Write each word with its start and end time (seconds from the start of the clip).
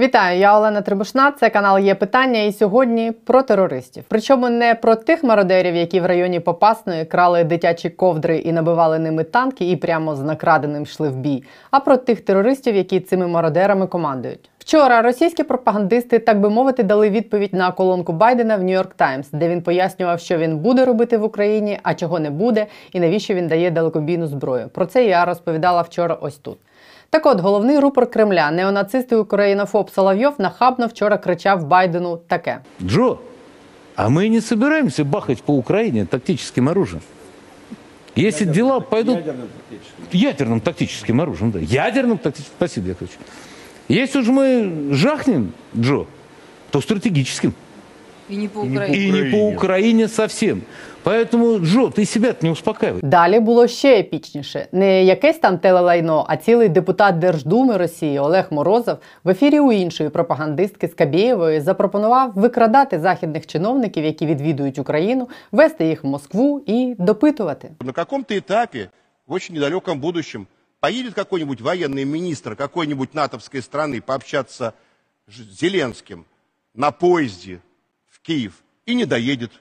Вітаю, 0.00 0.38
я 0.38 0.58
Олена 0.58 0.82
Трибушна. 0.82 1.32
Це 1.32 1.50
канал 1.50 1.78
є 1.78 1.94
питання. 1.94 2.42
І 2.42 2.52
сьогодні 2.52 3.12
про 3.12 3.42
терористів. 3.42 4.04
Причому 4.08 4.48
не 4.48 4.74
про 4.74 4.94
тих 4.94 5.24
мародерів, 5.24 5.76
які 5.76 6.00
в 6.00 6.06
районі 6.06 6.40
Попасної 6.40 7.04
крали 7.04 7.44
дитячі 7.44 7.90
ковдри 7.90 8.38
і 8.38 8.52
набивали 8.52 8.98
ними 8.98 9.24
танки, 9.24 9.70
і 9.70 9.76
прямо 9.76 10.16
з 10.16 10.22
накраденим 10.22 10.82
йшли 10.82 11.08
в 11.08 11.16
бій, 11.16 11.44
а 11.70 11.80
про 11.80 11.96
тих 11.96 12.20
терористів, 12.20 12.76
які 12.76 13.00
цими 13.00 13.26
мародерами 13.26 13.86
командують. 13.86 14.50
Вчора 14.58 15.02
російські 15.02 15.42
пропагандисти, 15.42 16.18
так 16.18 16.40
би 16.40 16.50
мовити, 16.50 16.82
дали 16.82 17.10
відповідь 17.10 17.54
на 17.54 17.72
колонку 17.72 18.12
Байдена 18.12 18.56
в 18.56 18.62
Нью-Йорк 18.62 18.94
Таймс, 18.96 19.30
де 19.30 19.48
він 19.48 19.62
пояснював, 19.62 20.20
що 20.20 20.38
він 20.38 20.58
буде 20.58 20.84
робити 20.84 21.18
в 21.18 21.24
Україні, 21.24 21.78
а 21.82 21.94
чого 21.94 22.20
не 22.20 22.30
буде, 22.30 22.66
і 22.92 23.00
навіщо 23.00 23.34
він 23.34 23.48
дає 23.48 23.70
далекобійну 23.70 24.26
зброю. 24.26 24.68
Про 24.68 24.86
це 24.86 25.04
я 25.04 25.24
розповідала 25.24 25.82
вчора. 25.82 26.18
Ось 26.20 26.36
тут. 26.36 26.58
Так 27.09 27.25
от, 27.25 27.39
головний 27.39 27.79
рупор 27.79 28.09
Кремля, 28.09 28.51
неонацист 28.51 29.11
і 29.11 29.15
українофоб 29.15 29.89
Соловйов, 29.89 30.33
нахабно 30.37 30.87
вчора 30.87 31.17
кричав 31.17 31.63
Байдену 31.63 32.17
таке: 32.27 32.59
Джо, 32.81 33.17
а 33.95 34.09
мы 34.09 34.27
не 34.29 34.41
собираемся 34.41 35.03
бахать 35.03 35.43
по 35.43 35.53
Украине 35.53 36.05
тактическим 36.05 36.69
оружием. 36.69 37.01
Если 38.17 38.45
дела 38.45 38.79
пойдут... 38.79 39.19
Ядерным 40.11 40.61
тактическим 40.61 41.19
оружием, 41.21 41.51
да. 41.51 41.59
Ядерным 41.59 42.17
тактическим... 42.17 42.53
Спасибо, 42.57 42.87
Яковлевич. 42.87 43.17
Если 43.89 44.19
уж 44.19 44.27
мы 44.27 44.89
жахнем, 44.91 45.51
Джо, 45.77 46.05
то 46.71 46.81
стратегическим. 46.81 47.53
И 48.29 48.35
не 48.37 48.47
по 48.47 48.63
И 48.63 48.71
Украине. 48.71 49.11
не 49.11 49.31
по 49.31 49.49
Украине 49.49 50.07
совсем. 50.07 50.61
Поэтому, 51.03 51.59
Джо, 51.59 51.89
ты 51.89 52.05
себя 52.05 52.33
не 52.41 52.51
успокаивай. 52.51 53.01
Далі 53.03 53.39
було 53.39 53.67
ще 53.67 53.99
епічніше. 53.99 54.67
Не 54.71 55.03
якесь 55.03 55.37
там 55.37 55.57
телелайно, 55.57 56.25
а 56.29 56.37
цілий 56.37 56.69
депутат 56.69 57.19
Держдуми 57.19 57.77
Росії 57.77 58.19
Олег 58.19 58.47
Морозов 58.51 58.97
в 59.23 59.29
ефірі 59.29 59.59
у 59.59 59.71
іншої 59.71 60.09
пропагандистки 60.09 60.87
Скабєєвої 60.87 61.61
запропонував 61.61 62.31
викрадати 62.35 62.99
західних 62.99 63.47
чиновників, 63.47 64.05
які 64.05 64.25
відвідують 64.25 64.79
Україну, 64.79 65.29
вести 65.51 65.85
їх 65.85 66.03
в 66.03 66.07
Москву 66.07 66.63
і 66.65 66.95
допитувати. 66.99 67.71
На 67.81 67.91
каком-то 67.91 68.33
этапе, 68.33 68.89
в 69.27 69.33
очень 69.33 69.55
недалеком 69.55 69.99
будущем, 69.99 70.47
поедет 70.79 71.13
какой-нибудь 71.13 71.61
военный 71.61 72.05
министр 72.05 72.55
какой-нибудь 72.55 73.13
натовской 73.13 73.61
страны 73.61 74.01
пообщаться 74.01 74.73
с 75.27 75.59
Зеленским 75.59 76.25
на 76.75 76.91
поезде 76.91 77.59
в 78.07 78.21
Киев 78.21 78.53
и 78.85 78.95
не 78.95 79.05
доедет, 79.05 79.51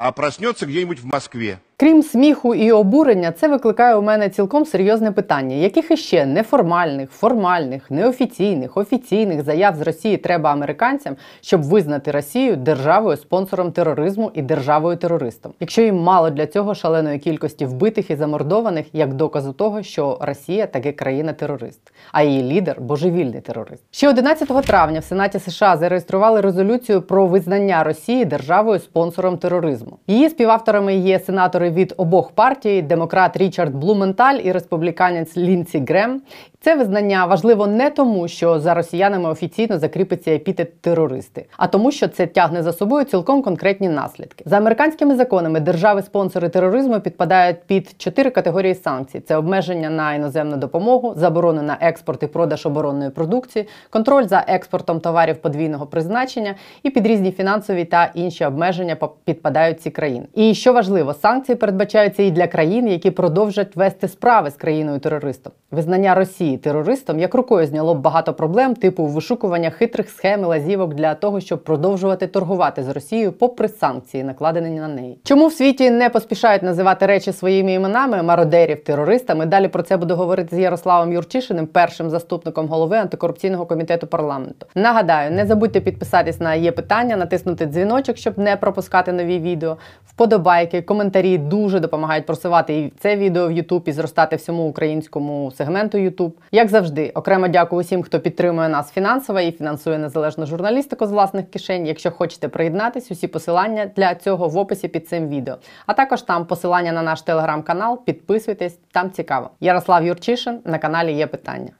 а 0.00 0.12
проснется 0.12 0.64
где-нибудь 0.64 1.00
в 1.00 1.04
Москве. 1.04 1.60
Крім 1.80 2.02
сміху 2.02 2.54
і 2.54 2.72
обурення, 2.72 3.32
це 3.32 3.48
викликає 3.48 3.94
у 3.94 4.02
мене 4.02 4.28
цілком 4.28 4.64
серйозне 4.66 5.12
питання, 5.12 5.56
яких 5.56 5.90
іще 5.90 6.26
неформальних, 6.26 7.10
формальних, 7.10 7.90
неофіційних, 7.90 8.76
офіційних 8.76 9.42
заяв 9.42 9.76
з 9.76 9.80
Росії 9.80 10.16
треба 10.16 10.52
американцям, 10.52 11.16
щоб 11.40 11.62
визнати 11.62 12.10
Росію 12.10 12.56
державою 12.56 13.16
спонсором 13.16 13.72
тероризму 13.72 14.30
і 14.34 14.42
державою 14.42 14.96
терористом, 14.96 15.52
якщо 15.60 15.82
їм 15.82 15.96
мало 15.96 16.30
для 16.30 16.46
цього 16.46 16.74
шаленої 16.74 17.18
кількості 17.18 17.66
вбитих 17.66 18.10
і 18.10 18.16
замордованих, 18.16 18.86
як 18.92 19.14
доказу 19.14 19.52
того, 19.52 19.82
що 19.82 20.18
Росія 20.20 20.66
таки 20.66 20.92
країна-терорист, 20.92 21.92
а 22.12 22.22
її 22.22 22.42
лідер 22.42 22.80
божевільний 22.80 23.40
терорист. 23.40 23.82
Ще 23.90 24.08
11 24.08 24.48
травня 24.66 25.00
в 25.00 25.04
Сенаті 25.04 25.38
США 25.38 25.76
зареєстрували 25.76 26.40
резолюцію 26.40 27.02
про 27.02 27.26
визнання 27.26 27.84
Росії 27.84 28.24
державою 28.24 28.78
спонсором 28.78 29.38
тероризму. 29.38 29.98
Її 30.06 30.30
співавторами 30.30 30.94
є 30.94 31.18
сенатори 31.18 31.69
від 31.70 31.94
обох 31.96 32.30
партій: 32.30 32.82
демократ 32.82 33.36
Річард 33.36 33.74
Блументаль 33.74 34.38
і 34.44 34.52
республіканець 34.52 35.36
Лінсі 35.36 35.84
Грем. 35.88 36.22
Це 36.62 36.76
визнання 36.76 37.26
важливо 37.26 37.66
не 37.66 37.90
тому, 37.90 38.28
що 38.28 38.60
за 38.60 38.74
росіянами 38.74 39.30
офіційно 39.30 39.78
закріпиться 39.78 40.30
епітет 40.30 40.80
терористи, 40.80 41.46
а 41.56 41.66
тому, 41.66 41.92
що 41.92 42.08
це 42.08 42.26
тягне 42.26 42.62
за 42.62 42.72
собою 42.72 43.04
цілком 43.04 43.42
конкретні 43.42 43.88
наслідки. 43.88 44.44
За 44.46 44.56
американськими 44.56 45.16
законами 45.16 45.60
держави-спонсори 45.60 46.48
тероризму 46.48 47.00
підпадають 47.00 47.56
під 47.66 47.94
чотири 47.98 48.30
категорії 48.30 48.74
санкцій: 48.74 49.20
це 49.20 49.36
обмеження 49.36 49.90
на 49.90 50.14
іноземну 50.14 50.56
допомогу, 50.56 51.14
заборони 51.16 51.62
на 51.62 51.78
експорт 51.80 52.22
і 52.22 52.26
продаж 52.26 52.66
оборонної 52.66 53.10
продукції, 53.10 53.68
контроль 53.90 54.26
за 54.26 54.44
експортом 54.48 55.00
товарів 55.00 55.36
подвійного 55.36 55.86
призначення 55.86 56.54
і 56.82 56.90
під 56.90 57.06
різні 57.06 57.32
фінансові 57.32 57.84
та 57.84 58.10
інші 58.14 58.44
обмеження 58.44 58.96
підпадають 59.24 59.80
ці 59.80 59.90
країни. 59.90 60.26
І 60.34 60.54
що 60.54 60.72
важливо, 60.72 61.14
санкції 61.14 61.56
передбачаються 61.60 62.22
і 62.22 62.30
для 62.30 62.46
країн, 62.46 62.88
які 62.88 63.10
продовжать 63.10 63.76
вести 63.76 64.08
справи 64.08 64.50
з 64.50 64.54
країною 64.54 64.98
терористом. 64.98 65.52
Визнання 65.70 66.14
Росії 66.14 66.58
терористом 66.58 67.20
як 67.20 67.34
рукою 67.34 67.66
зняло 67.66 67.94
б 67.94 68.00
багато 68.00 68.34
проблем, 68.34 68.74
типу 68.74 69.06
вишукування 69.06 69.70
хитрих 69.70 70.10
схем 70.10 70.40
і 70.40 70.44
лазівок 70.44 70.94
для 70.94 71.14
того, 71.14 71.40
щоб 71.40 71.64
продовжувати 71.64 72.26
торгувати 72.26 72.82
з 72.82 72.88
Росією, 72.88 73.32
попри 73.32 73.68
санкції, 73.68 74.24
накладені 74.24 74.80
на 74.80 74.88
неї. 74.88 75.18
Чому 75.24 75.46
в 75.46 75.52
світі 75.52 75.90
не 75.90 76.08
поспішають 76.08 76.62
називати 76.62 77.06
речі 77.06 77.32
своїми 77.32 77.72
іменами 77.72 78.22
мародерів, 78.22 78.84
терористами? 78.84 79.46
Далі 79.46 79.68
про 79.68 79.82
це 79.82 79.96
буду 79.96 80.14
говорити 80.16 80.56
з 80.56 80.58
Ярославом 80.58 81.12
Юрчишиним, 81.12 81.66
першим 81.66 82.10
заступником 82.10 82.68
голови 82.68 82.96
антикорупційного 82.96 83.66
комітету 83.66 84.06
парламенту. 84.06 84.66
Нагадаю, 84.74 85.30
не 85.30 85.46
забудьте 85.46 85.80
підписатись 85.80 86.40
на 86.40 86.54
є 86.54 86.72
питання, 86.72 87.16
натиснути 87.16 87.66
дзвіночок, 87.66 88.16
щоб 88.16 88.38
не 88.38 88.56
пропускати 88.56 89.12
нові 89.12 89.38
відео. 89.38 89.76
Вподобайки, 90.06 90.82
коментарі 90.82 91.38
дуже 91.50 91.80
допомагають 91.80 92.26
просувати 92.26 92.78
і 92.78 92.92
це 92.98 93.16
відео 93.16 93.48
в 93.48 93.50
YouTube 93.50 93.88
і 93.88 93.92
зростати 93.92 94.36
всьому 94.36 94.68
українському 94.68 95.52
сегменту 95.56 95.98
YouTube. 95.98 96.32
Як 96.52 96.68
завжди, 96.68 97.10
окремо 97.14 97.48
дякую 97.48 97.80
усім, 97.80 98.02
хто 98.02 98.20
підтримує 98.20 98.68
нас 98.68 98.92
фінансово 98.92 99.40
і 99.40 99.52
фінансує 99.52 99.98
незалежну 99.98 100.46
журналістику 100.46 101.06
з 101.06 101.12
власних 101.12 101.50
кишень. 101.50 101.86
Якщо 101.86 102.10
хочете 102.10 102.48
приєднатись, 102.48 103.10
усі 103.10 103.28
посилання 103.28 103.90
для 103.96 104.14
цього 104.14 104.48
в 104.48 104.58
описі 104.58 104.88
під 104.88 105.08
цим 105.08 105.28
відео. 105.28 105.56
А 105.86 105.92
також 105.94 106.22
там 106.22 106.46
посилання 106.46 106.92
на 106.92 107.02
наш 107.02 107.22
телеграм-канал. 107.22 108.04
Підписуйтесь, 108.04 108.78
там 108.92 109.10
цікаво. 109.10 109.50
Ярослав 109.60 110.06
Юрчишин 110.06 110.60
на 110.64 110.78
каналі 110.78 111.12
є 111.12 111.26
питання. 111.26 111.79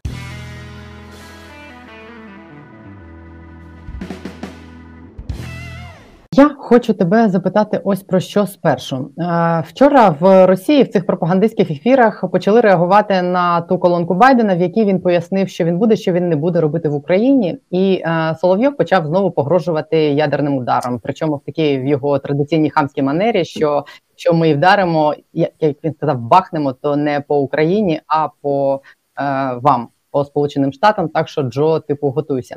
Я 6.35 6.49
хочу 6.49 6.95
тебе 6.95 7.29
запитати 7.29 7.81
ось 7.85 8.03
про 8.03 8.21
що 8.21 8.47
спершу. 8.47 9.11
Е, 9.19 9.65
Вчора 9.67 10.17
в 10.21 10.47
Росії 10.47 10.83
в 10.83 10.89
цих 10.89 11.07
пропагандистських 11.07 11.71
ефірах 11.71 12.25
почали 12.33 12.61
реагувати 12.61 13.23
на 13.23 13.61
ту 13.61 13.79
колонку 13.79 14.15
Байдена, 14.15 14.57
в 14.57 14.61
якій 14.61 14.85
він 14.85 15.01
пояснив, 15.01 15.49
що 15.49 15.65
він 15.65 15.79
буде, 15.79 15.97
що 15.97 16.13
він 16.13 16.29
не 16.29 16.37
буде 16.37 16.61
робити 16.61 16.89
в 16.89 16.95
Україні. 16.95 17.59
І 17.71 18.03
е, 18.05 18.37
Соловйов 18.41 18.77
почав 18.77 19.07
знову 19.07 19.31
погрожувати 19.31 19.97
ядерним 19.99 20.57
ударом. 20.57 21.01
Причому 21.03 21.37
в 21.37 21.45
такій 21.45 21.79
в 21.79 21.87
його 21.87 22.19
традиційній 22.19 22.71
хамській 22.71 23.03
манері, 23.03 23.45
що 23.45 23.85
якщо 24.11 24.35
ми 24.35 24.55
вдаримо, 24.55 25.15
як 25.33 25.85
він 25.85 25.95
сказав, 25.95 26.21
бахнемо, 26.21 26.73
то 26.73 26.97
не 26.97 27.21
по 27.21 27.39
Україні, 27.39 28.01
а 28.07 28.29
по 28.43 28.81
е, 29.21 29.55
вам, 29.63 29.89
по 30.11 30.25
Сполученим 30.25 30.73
Штатам. 30.73 31.09
Так 31.09 31.29
що 31.29 31.43
Джо, 31.43 31.81
типу, 31.81 32.11
готуйся. 32.11 32.57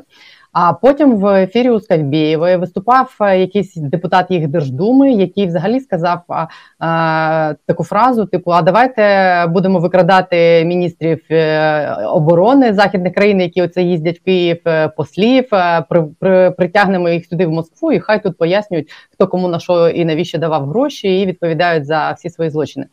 А 0.54 0.72
потім 0.72 1.16
в 1.16 1.26
ефірі 1.26 1.70
у 1.70 1.80
Скальбєєвої 1.80 2.56
виступав 2.56 3.16
е, 3.20 3.38
якийсь 3.38 3.76
депутат 3.76 4.30
їх 4.30 4.48
Держдуми, 4.48 5.12
який 5.12 5.46
взагалі 5.46 5.80
сказав 5.80 6.20
а, 6.28 6.46
а, 6.78 7.54
таку 7.66 7.84
фразу: 7.84 8.26
типу: 8.26 8.50
А 8.50 8.62
давайте 8.62 9.46
будемо 9.46 9.78
викрадати 9.78 10.64
міністрів 10.64 11.20
е, 11.30 11.94
оборони 11.94 12.72
західних 12.74 13.14
країн, 13.14 13.40
які 13.40 13.62
оце 13.62 13.82
їздять 13.82 14.18
в 14.18 14.24
Київ, 14.24 14.58
е, 14.66 14.88
послів, 14.88 15.48
е, 15.52 15.84
при, 15.88 16.04
при, 16.20 16.50
притягнемо 16.50 17.08
їх 17.08 17.26
сюди 17.26 17.46
в 17.46 17.50
Москву, 17.50 17.92
і 17.92 18.00
хай 18.00 18.22
тут 18.22 18.38
пояснюють, 18.38 18.88
хто 19.12 19.26
кому 19.26 19.48
на 19.48 19.58
що 19.58 19.88
і 19.88 20.04
навіщо 20.04 20.38
давав 20.38 20.68
гроші, 20.68 21.20
і 21.20 21.26
відповідають 21.26 21.86
за 21.86 22.10
всі 22.10 22.30
свої 22.30 22.50
злочини. 22.50 22.86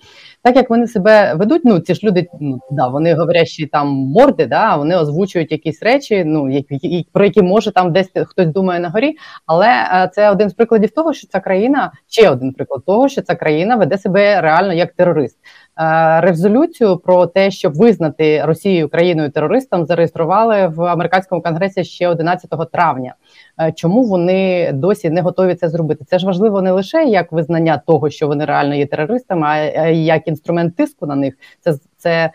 Так 0.43 0.55
як 0.55 0.69
вони 0.69 0.87
себе 0.87 1.33
ведуть, 1.33 1.61
ну 1.65 1.79
ці 1.79 1.93
ж 1.93 1.99
люди, 2.03 2.27
ну 2.39 2.59
да, 2.71 2.87
вони 2.87 3.13
говорящі 3.13 3.65
там 3.65 3.87
морди, 3.87 4.45
да, 4.45 4.75
вони 4.75 4.95
озвучують 4.95 5.51
якісь 5.51 5.83
речі, 5.83 6.23
ну 6.25 6.51
які- 6.51 7.07
про 7.13 7.25
які 7.25 7.50
може 7.51 7.71
там 7.71 7.91
десь 7.91 8.11
хтось 8.25 8.47
думає 8.47 8.79
на 8.79 8.89
горі. 8.89 9.17
Але 9.45 9.67
е, 9.67 10.09
це 10.13 10.29
один 10.31 10.49
з 10.49 10.53
прикладів 10.53 10.91
того, 10.91 11.13
що 11.13 11.27
ця 11.27 11.39
країна 11.39 11.91
ще 12.07 12.29
один 12.29 12.53
приклад 12.53 12.85
того, 12.85 13.09
що 13.09 13.21
ця 13.21 13.35
країна 13.35 13.75
веде 13.75 13.97
себе 13.97 14.41
реально 14.41 14.73
як 14.73 14.93
терорист. 14.93 15.37
Е, 15.79 16.21
Резолюцію 16.21 16.97
про 16.97 17.25
те, 17.25 17.51
щоб 17.51 17.73
визнати 17.73 18.45
Росію 18.45 18.89
країною 18.89 19.29
терористом, 19.29 19.85
зареєстрували 19.85 20.67
в 20.67 20.81
американському 20.81 21.41
конгресі 21.41 21.83
ще 21.83 22.07
11 22.07 22.49
травня. 22.71 23.15
Е, 23.61 23.71
Чому 23.71 24.03
вони 24.03 24.71
досі 24.73 25.09
не 25.09 25.21
готові 25.21 25.55
це 25.55 25.69
зробити? 25.69 26.05
Це 26.05 26.19
ж 26.19 26.25
важливо 26.25 26.61
не 26.61 26.71
лише 26.71 27.03
як 27.03 27.31
визнання 27.31 27.81
того, 27.87 28.09
що 28.09 28.27
вони 28.27 28.45
реально 28.45 28.75
є 28.75 28.85
терористами, 28.85 29.47
а 29.47 29.87
як 29.87 30.27
інструмент 30.27 30.75
тиску 30.75 31.05
на 31.05 31.15
них. 31.15 31.33
Це 31.59 31.73
це 31.97 32.31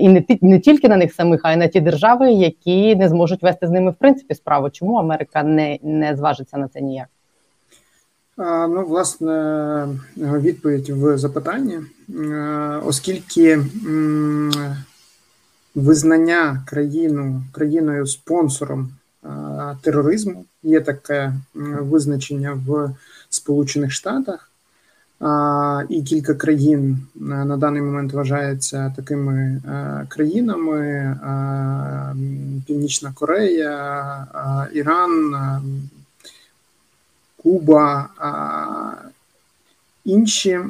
і 0.00 0.08
не 0.08 0.20
ті- 0.28 0.38
не 0.42 0.58
тільки 0.58 0.88
на 0.88 0.96
них 0.96 1.14
самих, 1.14 1.40
а 1.44 1.52
й 1.52 1.56
на 1.56 1.66
ті 1.68 1.80
держави, 1.80 2.32
які 2.32 2.96
не 2.96 3.08
зможуть 3.08 3.42
вести 3.42 3.66
з 3.66 3.70
ними 3.70 3.90
в 3.90 3.94
принципі 3.94 4.34
справу. 4.34 4.70
Чому 4.70 4.96
Америка 4.96 5.42
не, 5.42 5.78
не 5.82 6.16
зважиться 6.16 6.58
на 6.58 6.68
це 6.68 6.80
ніяк? 6.80 7.08
Ну, 8.68 8.84
власне, 8.88 9.88
відповідь 10.16 10.88
в 10.88 11.18
запитанні, 11.18 11.78
Е, 12.20 12.80
оскільки 12.86 13.58
визнання 15.74 16.62
країну 16.66 17.42
країною 17.52 18.06
спонсором 18.06 18.90
тероризму. 19.82 20.44
Є 20.62 20.80
таке 20.80 21.32
визначення 21.80 22.58
в 22.66 22.90
Сполучених 23.28 23.92
Штатах. 23.92 24.51
І 25.88 26.02
кілька 26.02 26.34
країн 26.34 26.98
на 27.14 27.56
даний 27.56 27.82
момент 27.82 28.12
вважаються 28.12 28.92
такими 28.96 29.60
країнами: 30.08 31.16
Північна 32.66 33.12
Корея, 33.14 34.68
Іран, 34.72 35.34
Куба. 37.42 38.08
Інші 40.04 40.60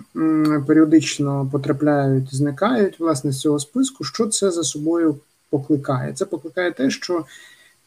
періодично 0.66 1.48
потрапляють, 1.52 2.34
зникають 2.34 3.00
власне 3.00 3.32
з 3.32 3.40
цього 3.40 3.58
списку. 3.58 4.04
Що 4.04 4.26
це 4.26 4.50
за 4.50 4.64
собою 4.64 5.16
покликає? 5.50 6.12
Це 6.12 6.24
покликає 6.24 6.72
те, 6.72 6.90
що 6.90 7.24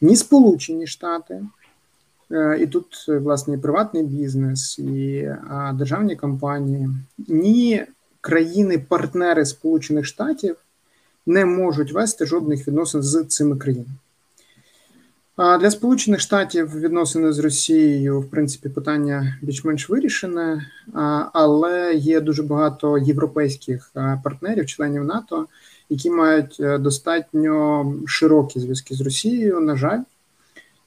ні 0.01 0.15
Сполучені 0.15 0.87
Штати, 0.87 1.33
е, 1.33 1.41
і 2.59 2.67
тут 2.67 3.05
власне 3.07 3.53
і 3.55 3.57
приватний 3.57 4.03
бізнес, 4.03 4.79
і 4.79 5.29
державні 5.73 6.15
компанії, 6.15 6.89
ні 7.27 7.85
країни-партнери 8.21 9.45
Сполучених 9.45 10.05
Штатів 10.05 10.55
не 11.25 11.45
можуть 11.45 11.91
вести 11.91 12.25
жодних 12.25 12.67
відносин 12.67 13.03
з 13.03 13.23
цими 13.23 13.57
країнами. 13.57 13.95
А 15.35 15.57
для 15.57 15.71
Сполучених 15.71 16.19
Штатів 16.19 16.79
відносини 16.79 17.33
з 17.33 17.39
Росією, 17.39 18.21
в 18.21 18.29
принципі, 18.29 18.69
питання 18.69 19.37
більш-менш 19.41 19.89
вирішене, 19.89 20.71
але 21.33 21.93
є 21.93 22.21
дуже 22.21 22.43
багато 22.43 22.97
європейських 22.97 23.91
партнерів, 24.23 24.65
членів 24.65 25.03
НАТО, 25.03 25.47
які 25.89 26.09
мають 26.09 26.57
е, 26.59 26.77
достатньо 26.77 27.85
широкі 28.07 28.59
зв'язки 28.59 28.95
з 28.95 29.01
Росією, 29.01 29.59
на 29.59 29.75
жаль. 29.75 29.99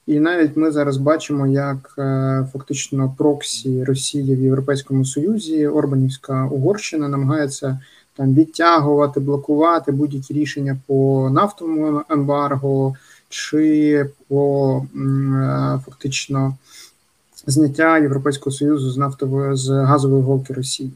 І 0.09 0.19
навіть 0.19 0.57
ми 0.57 0.71
зараз 0.71 0.97
бачимо, 0.97 1.47
як 1.47 1.95
е, 1.97 2.45
фактично 2.53 3.15
проксі 3.17 3.83
Росії 3.83 4.35
в 4.35 4.41
Європейському 4.41 5.05
Союзі, 5.05 5.67
Орбанівська 5.67 6.45
Угорщина 6.45 7.07
намагається 7.07 7.79
там 8.15 8.33
відтягувати, 8.33 9.19
блокувати 9.19 9.91
будь-які 9.91 10.33
рішення 10.33 10.77
по 10.87 11.29
нафтовому 11.33 12.01
ембарго 12.09 12.95
чи 13.29 14.05
по 14.27 14.77
е, 14.95 15.79
фактично 15.85 16.57
зняття 17.47 17.97
Європейського 17.97 18.55
союзу 18.55 18.91
з 18.91 18.97
нафтової 18.97 19.55
з 19.55 19.69
газової 19.69 20.23
голки 20.23 20.53
Росії. 20.53 20.91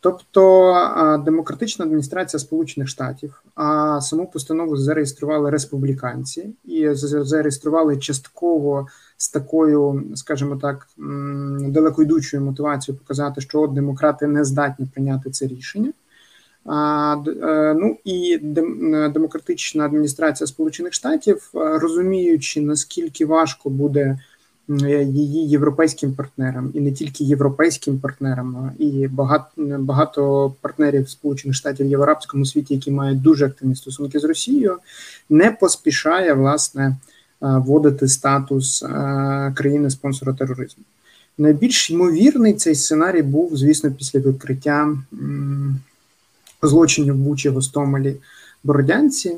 Тобто 0.00 1.22
демократична 1.24 1.84
адміністрація 1.84 2.40
Сполучених 2.40 2.88
Штатів, 2.88 3.42
а 3.54 4.00
саму 4.00 4.26
постанову 4.26 4.76
зареєстрували 4.76 5.50
республіканці 5.50 6.50
і 6.64 6.88
зареєстрували 6.92 7.96
частково 7.96 8.86
з 9.16 9.28
такою, 9.28 10.04
скажімо 10.14 10.56
так, 10.56 10.88
далекойдучою 11.58 12.42
мотивацією 12.42 12.98
показати, 12.98 13.40
що 13.40 13.60
от 13.60 13.72
демократи 13.72 14.26
не 14.26 14.44
здатні 14.44 14.86
прийняти 14.94 15.30
це 15.30 15.46
рішення. 15.46 15.92
Е, 16.68 17.74
Ну 17.74 17.96
і 18.04 18.38
демократична 19.12 19.84
адміністрація 19.84 20.46
Сполучених 20.46 20.92
Штатів, 20.92 21.50
розуміючи 21.54 22.60
наскільки 22.60 23.26
важко 23.26 23.70
буде 23.70 24.18
її 24.68 25.48
європейським 25.48 26.12
партнерам, 26.12 26.70
і 26.74 26.80
не 26.80 26.92
тільки 26.92 27.24
європейським 27.24 27.98
партнерам, 27.98 28.72
і 28.78 29.08
багато 29.08 29.50
багато 29.78 30.52
партнерів 30.60 31.08
Сполучених 31.08 31.56
Штатів 31.56 31.98
в 31.98 32.02
арабському 32.02 32.46
світі, 32.46 32.74
які 32.74 32.90
мають 32.90 33.22
дуже 33.22 33.46
активні 33.46 33.76
стосунки 33.76 34.18
з 34.18 34.24
Росією, 34.24 34.78
не 35.30 35.50
поспішає 35.50 36.32
власне 36.32 36.96
вводити 37.40 38.08
статус 38.08 38.84
країни 39.54 39.90
спонсора 39.90 40.32
тероризму. 40.32 40.84
Найбільш 41.38 41.90
ймовірний 41.90 42.54
цей 42.54 42.74
сценарій 42.74 43.22
був, 43.22 43.56
звісно, 43.56 43.90
після 43.90 44.20
відкриття 44.20 44.96
злочинів 46.62 47.14
Бучі, 47.14 47.48
Гостомелі, 47.48 48.16
Бородянці. 48.64 49.36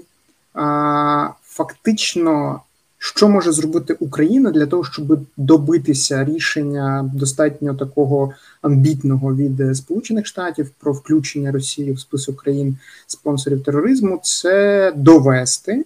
Фактично 1.42 2.60
що 2.98 3.28
може 3.28 3.52
зробити 3.52 3.96
Україна 4.00 4.50
для 4.50 4.66
того, 4.66 4.84
щоб 4.84 5.18
добитися 5.36 6.24
рішення 6.24 7.10
достатньо 7.14 7.74
такого 7.74 8.32
амбітного 8.62 9.34
від 9.34 9.76
Сполучених 9.76 10.26
Штатів 10.26 10.70
про 10.80 10.92
включення 10.92 11.52
Росії 11.52 11.92
в 11.92 12.00
список 12.00 12.42
країн 12.42 12.76
спонсорів 13.06 13.64
тероризму? 13.64 14.20
Це 14.22 14.92
довести 14.96 15.84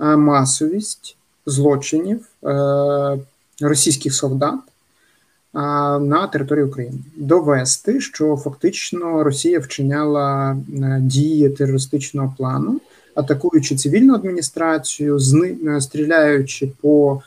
е, 0.00 0.16
масовість 0.16 1.16
злочинів 1.46 2.26
е, 2.44 3.18
російських 3.60 4.14
солдат 4.14 4.54
е, 4.54 5.58
на 5.98 6.26
території 6.32 6.64
України, 6.64 6.98
довести, 7.16 8.00
що 8.00 8.36
фактично 8.36 9.24
Росія 9.24 9.58
вчиняла 9.58 10.56
дії 11.00 11.48
терористичного 11.48 12.34
плану 12.38 12.80
атакуючи 13.14 13.76
цивільну 13.76 14.14
адміністрацію, 14.14 15.18
е, 15.66 15.80
стріляючи 15.80 16.72
по 16.80 17.22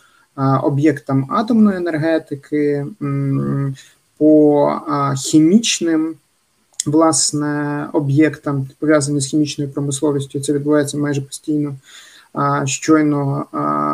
об'єктам 0.63 1.27
атомної 1.29 1.77
енергетики, 1.77 2.85
по 4.17 4.71
хімічним 5.17 6.15
власне 6.85 7.85
об'єктам, 7.93 8.67
пов'язані 8.79 9.21
з 9.21 9.25
хімічною 9.25 9.69
промисловістю. 9.69 10.39
Це 10.39 10.53
відбувається 10.53 10.97
майже 10.97 11.21
постійно. 11.21 11.75
Щойно 12.65 13.45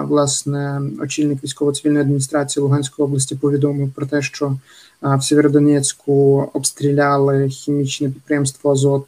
власне 0.07 0.81
очільник 1.01 1.43
військово-цивільної 1.43 2.01
адміністрації 2.01 2.63
Луганської 2.63 3.05
області 3.05 3.35
повідомив 3.35 3.91
про 3.91 4.05
те, 4.05 4.21
що 4.21 4.57
в 5.01 5.21
Сєвєродонецьку 5.21 6.49
обстріляли 6.53 7.49
хімічне 7.49 8.09
підприємство 8.09 8.71
Азот. 8.71 9.07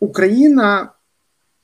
Україна, 0.00 0.92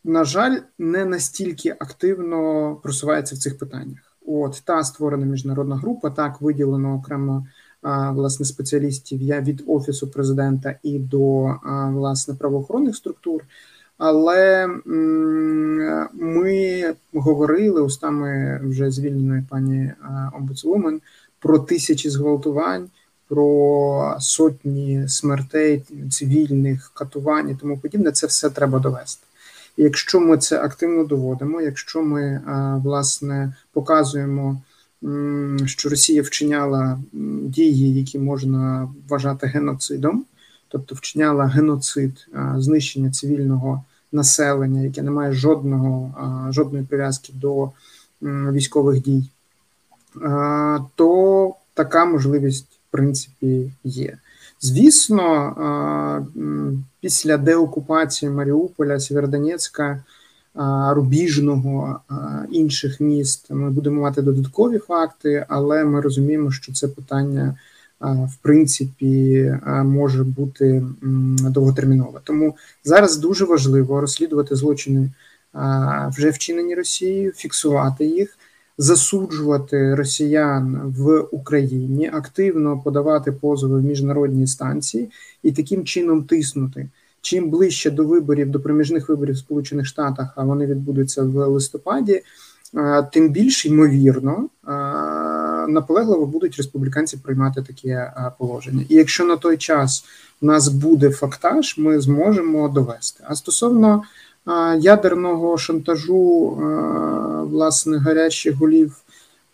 на 0.04 0.24
жаль, 0.24 0.58
не 0.78 1.04
настільки 1.04 1.70
активно 1.70 2.74
просувається 2.82 3.34
в 3.34 3.38
цих 3.38 3.58
питаннях. 3.58 4.16
От 4.26 4.62
та 4.64 4.84
створена 4.84 5.26
міжнародна 5.26 5.76
група, 5.76 6.10
так 6.10 6.40
виділено 6.40 6.94
окремо 6.94 7.46
власне 8.12 8.46
спеціалістів 8.46 9.22
я 9.22 9.40
від 9.40 9.64
офісу 9.66 10.08
президента 10.08 10.74
і 10.82 10.98
до 10.98 11.54
власне 11.92 12.34
правоохоронних 12.34 12.96
структур. 12.96 13.42
Але 13.98 14.68
ми 16.12 16.94
говорили 17.14 17.82
устами 17.82 18.60
вже 18.64 18.90
звільненої 18.90 19.44
пані 19.50 19.92
омбудсвумен 20.34 21.00
про 21.38 21.58
тисячі 21.58 22.10
зґвалтувань 22.10 22.90
про 23.32 24.16
сотні 24.20 25.08
смертей 25.08 25.82
цивільних 26.10 26.90
катувань 26.94 27.50
і 27.50 27.54
тому 27.54 27.78
подібне, 27.78 28.12
це 28.12 28.26
все 28.26 28.50
треба 28.50 28.78
довести. 28.78 29.26
І 29.76 29.82
якщо 29.82 30.20
ми 30.20 30.38
це 30.38 30.60
активно 30.62 31.04
доводимо, 31.04 31.60
якщо 31.60 32.02
ми 32.02 32.42
власне 32.84 33.54
показуємо, 33.72 34.62
що 35.64 35.88
Росія 35.88 36.22
вчиняла 36.22 36.98
дії, 37.42 37.94
які 37.94 38.18
можна 38.18 38.88
вважати 39.08 39.46
геноцидом, 39.46 40.24
тобто 40.68 40.94
вчиняла 40.94 41.46
геноцид, 41.46 42.28
знищення 42.56 43.10
цивільного 43.10 43.84
населення, 44.12 44.80
яке 44.80 45.02
не 45.02 45.10
має 45.10 45.32
жодного 45.32 46.14
жодної 46.52 46.84
прив'язки 46.84 47.32
до 47.36 47.70
військових 48.22 49.02
дій, 49.02 49.30
то 50.94 51.54
така 51.74 52.04
можливість 52.04 52.78
принципі 52.92 53.72
є. 53.84 54.18
Звісно, 54.60 56.26
після 57.00 57.36
деокупації 57.36 58.30
Маріуполя, 58.30 59.00
Сєвєродонецька, 59.00 60.04
Рубіжного 60.90 62.00
інших 62.50 63.00
міст 63.00 63.50
ми 63.50 63.70
будемо 63.70 64.00
мати 64.00 64.22
додаткові 64.22 64.78
факти, 64.78 65.46
але 65.48 65.84
ми 65.84 66.00
розуміємо, 66.00 66.50
що 66.50 66.72
це 66.72 66.88
питання 66.88 67.56
в 68.00 68.36
принципі 68.42 69.54
може 69.84 70.24
бути 70.24 70.84
довготермінове. 71.50 72.20
Тому 72.24 72.56
зараз 72.84 73.16
дуже 73.16 73.44
важливо 73.44 74.00
розслідувати 74.00 74.56
злочини 74.56 75.10
вже 76.08 76.30
вчинені 76.30 76.74
Росією, 76.74 77.32
фіксувати 77.32 78.04
їх 78.06 78.38
засуджувати 78.78 79.94
росіян 79.94 80.94
в 80.98 81.20
Україні, 81.20 82.10
активно 82.12 82.80
подавати 82.84 83.32
позови 83.32 83.80
в 83.80 83.84
міжнародні 83.84 84.40
інстанції 84.40 85.10
і 85.42 85.52
таким 85.52 85.84
чином 85.84 86.24
тиснути. 86.24 86.88
Чим 87.20 87.50
ближче 87.50 87.90
до 87.90 88.04
виборів, 88.04 88.50
до 88.50 88.60
проміжних 88.60 89.08
виборів 89.08 89.34
в 89.34 89.38
Сполучених 89.38 89.86
Штатах, 89.86 90.32
а 90.36 90.44
вони 90.44 90.66
відбудуться 90.66 91.22
в 91.22 91.46
листопаді, 91.46 92.22
тим 93.12 93.28
більш 93.28 93.66
ймовірно 93.66 94.48
наполегливо 95.68 96.26
будуть 96.26 96.56
республіканці 96.56 97.16
приймати 97.16 97.62
таке 97.62 98.12
положення. 98.38 98.84
І 98.88 98.94
якщо 98.94 99.24
на 99.24 99.36
той 99.36 99.56
час 99.56 100.04
у 100.40 100.46
нас 100.46 100.68
буде 100.68 101.10
фактаж, 101.10 101.78
ми 101.78 102.00
зможемо 102.00 102.68
довести. 102.68 103.24
А 103.28 103.36
стосовно 103.36 104.02
ядерного 104.80 105.58
шантажу 105.58 106.48
власне 107.50 107.98
гарячих 107.98 108.54
голів 108.54 108.96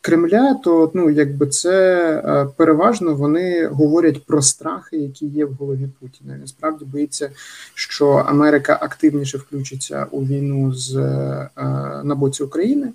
Кремля, 0.00 0.54
то 0.54 0.90
ну 0.94 1.10
якби 1.10 1.46
це 1.46 2.48
переважно 2.56 3.14
вони 3.14 3.66
говорять 3.66 4.26
про 4.26 4.42
страхи, 4.42 4.96
які 4.96 5.26
є 5.26 5.44
в 5.44 5.52
голові 5.52 5.88
Путіна. 6.00 6.36
Він 6.38 6.46
справді 6.46 6.84
боїться, 6.84 7.30
що 7.74 8.08
Америка 8.08 8.78
активніше 8.82 9.38
включиться 9.38 10.06
у 10.10 10.24
війну 10.24 10.74
з 10.74 10.94
на 12.04 12.14
боці 12.14 12.42
України 12.42 12.92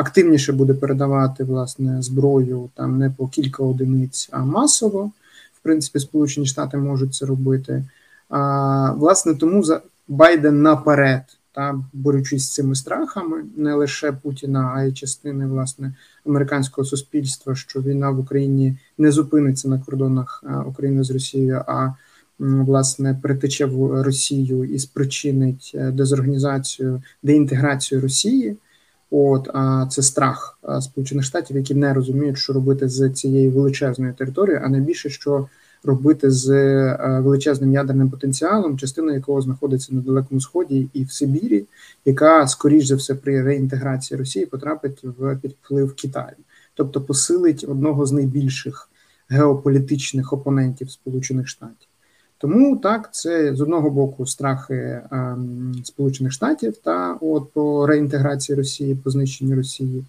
активніше 0.00 0.52
буде 0.52 0.74
передавати 0.74 1.44
власне 1.44 2.02
зброю 2.02 2.70
там 2.74 2.98
не 2.98 3.10
по 3.10 3.28
кілька 3.28 3.62
одиниць, 3.62 4.28
а 4.32 4.38
масово. 4.38 5.12
В 5.54 5.62
принципі, 5.62 5.98
Сполучені 5.98 6.46
Штати 6.46 6.76
можуть 6.76 7.14
це 7.14 7.26
робити. 7.26 7.84
А, 8.28 8.92
Власне, 8.92 9.34
тому 9.34 9.62
за 9.62 9.80
Байден 10.10 10.62
наперед, 10.62 11.22
та 11.52 11.84
борючись 11.92 12.42
з 12.42 12.54
цими 12.54 12.74
страхами, 12.74 13.44
не 13.56 13.74
лише 13.74 14.12
Путіна, 14.12 14.72
а 14.76 14.82
й 14.82 14.92
частини 14.92 15.46
власне 15.46 15.94
американського 16.26 16.84
суспільства, 16.84 17.54
що 17.54 17.80
війна 17.80 18.10
в 18.10 18.20
Україні 18.20 18.78
не 18.98 19.12
зупиниться 19.12 19.68
на 19.68 19.78
кордонах 19.78 20.44
України 20.66 21.04
з 21.04 21.10
Росією, 21.10 21.64
а 21.66 21.92
власне 22.38 23.18
притече 23.22 23.64
в 23.64 24.02
Росію 24.02 24.64
і 24.64 24.78
спричинить 24.78 25.72
е, 25.74 25.90
дезорганізацію, 25.90 27.02
деінтеграцію 27.22 28.00
Росії. 28.00 28.56
От 29.10 29.48
а 29.54 29.86
це 29.90 30.02
страх 30.02 30.58
Сполучених 30.80 31.24
Штатів, 31.24 31.56
які 31.56 31.74
не 31.74 31.94
розуміють, 31.94 32.38
що 32.38 32.52
робити 32.52 32.88
з 32.88 33.10
цією 33.10 33.50
величезною 33.50 34.14
територією, 34.14 34.62
а 34.64 34.68
найбільше 34.68 35.10
що 35.10 35.48
робити 35.84 36.30
з 36.30 36.48
величезним 37.20 37.72
ядерним 37.72 38.10
потенціалом, 38.10 38.78
частина 38.78 39.14
якого 39.14 39.40
знаходиться 39.40 39.94
на 39.94 40.00
далекому 40.00 40.40
сході 40.40 40.88
і 40.92 41.04
в 41.04 41.12
Сибірі, 41.12 41.64
яка 42.04 42.46
скоріш 42.46 42.86
за 42.86 42.96
все 42.96 43.14
при 43.14 43.42
реінтеграції 43.42 44.18
Росії 44.18 44.46
потрапить 44.46 45.04
в 45.04 45.36
підплив 45.36 45.94
Китаю, 45.94 46.36
тобто 46.74 47.00
посилить 47.00 47.64
одного 47.68 48.06
з 48.06 48.12
найбільших 48.12 48.88
геополітичних 49.28 50.32
опонентів 50.32 50.90
Сполучених 50.90 51.48
Штатів. 51.48 51.88
Тому 52.38 52.76
так, 52.76 53.14
це 53.14 53.54
з 53.54 53.60
одного 53.60 53.90
боку 53.90 54.26
страхи 54.26 55.02
ем, 55.12 55.74
Сполучених 55.84 56.32
Штатів 56.32 56.76
та 56.76 57.18
от 57.20 57.52
по 57.52 57.86
реінтеграції 57.86 58.56
Росії, 58.56 58.94
по 58.94 59.10
знищенню 59.10 59.56
Росії, 59.56 60.04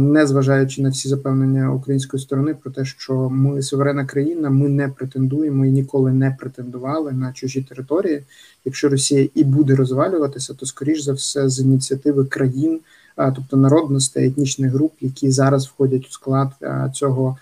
не 0.00 0.26
зважаючи 0.26 0.82
на 0.82 0.88
всі 0.88 1.08
запевнення 1.08 1.72
української 1.72 2.22
сторони 2.22 2.54
про 2.54 2.70
те, 2.70 2.84
що 2.84 3.30
ми 3.30 3.62
суверенна 3.62 4.04
країна, 4.04 4.50
ми 4.50 4.68
не 4.68 4.88
претендуємо 4.88 5.66
і 5.66 5.70
ніколи 5.70 6.12
не 6.12 6.36
претендували 6.40 7.12
на 7.12 7.32
чужі 7.32 7.62
території. 7.62 8.22
Якщо 8.64 8.88
Росія 8.88 9.28
і 9.34 9.44
буде 9.44 9.74
розвалюватися, 9.74 10.54
то 10.54 10.66
скоріш 10.66 11.00
за 11.00 11.12
все 11.12 11.48
з 11.48 11.60
ініціативи 11.60 12.24
країн, 12.24 12.80
тобто 13.16 13.56
народностей, 13.56 14.26
етнічних 14.26 14.72
груп, 14.72 14.92
які 15.00 15.30
зараз 15.30 15.66
входять 15.66 16.06
у 16.06 16.10
склад 16.10 16.48
цього 16.94 17.36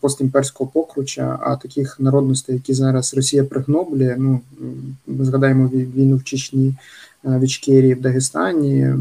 постімперського 0.00 0.70
покруча, 0.70 1.38
а 1.42 1.56
таких 1.56 2.00
народностей, 2.00 2.54
які 2.54 2.74
зараз 2.74 3.14
Росія 3.14 3.44
пригноблює, 3.44 4.16
ну 4.18 4.40
ми 5.06 5.24
згадаємо 5.24 5.68
війну 5.68 6.16
в 6.16 6.24
Чечні, 6.24 6.74
в 7.24 7.44
Ічкерії, 7.44 7.94
в 7.94 8.00
Дагестані, 8.00 8.94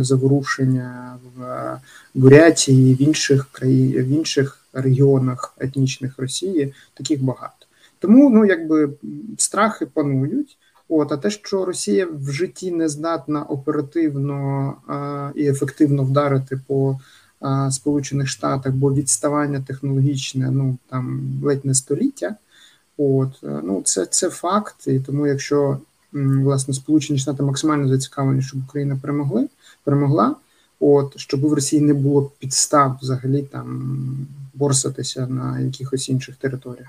заворушення 0.00 1.16
в 1.36 1.78
Бурятії, 2.14 2.94
в 2.94 3.02
інших 3.02 3.48
країн, 3.52 3.92
в 3.92 4.08
інших 4.08 4.58
регіонах 4.72 5.54
етнічних 5.58 6.18
Росії, 6.18 6.74
таких 6.94 7.22
багато. 7.22 7.66
Тому 7.98 8.30
ну 8.30 8.44
якби 8.44 8.90
страхи 9.38 9.86
панують. 9.86 10.58
От, 10.88 11.12
а 11.12 11.16
те, 11.16 11.30
що 11.30 11.64
Росія 11.64 12.08
в 12.12 12.30
житті 12.30 12.70
не 12.70 12.88
здатна 12.88 13.42
оперативно 13.42 14.74
а, 14.86 15.30
і 15.34 15.46
ефективно 15.46 16.04
вдарити 16.04 16.60
по 16.66 17.00
Сполучених 17.70 18.28
Штатах, 18.28 18.72
бо 18.72 18.94
відставання 18.94 19.60
технологічне, 19.60 20.50
ну 20.50 20.76
там 20.88 21.32
ледь 21.42 21.64
не 21.64 21.74
століття. 21.74 22.36
От 22.98 23.28
е, 23.44 23.60
ну 23.64 23.82
це 23.84 24.06
це 24.06 24.30
факт, 24.30 24.76
і 24.86 25.00
тому, 25.00 25.26
якщо 25.26 25.78
власне 26.12 26.74
Сполучені 26.74 27.18
Штати 27.18 27.42
максимально 27.42 27.88
зацікавлені, 27.88 28.42
щоб 28.42 28.60
Україна 28.68 28.98
перемогли, 29.02 29.48
перемогла, 29.84 30.36
от 30.80 31.18
щоб 31.18 31.40
в 31.40 31.52
Росії 31.52 31.82
не 31.82 31.94
було 31.94 32.30
підстав 32.38 32.98
взагалі 33.02 33.42
там 33.42 33.96
борсатися 34.54 35.26
на 35.26 35.60
якихось 35.60 36.08
інших 36.08 36.36
територіях. 36.36 36.88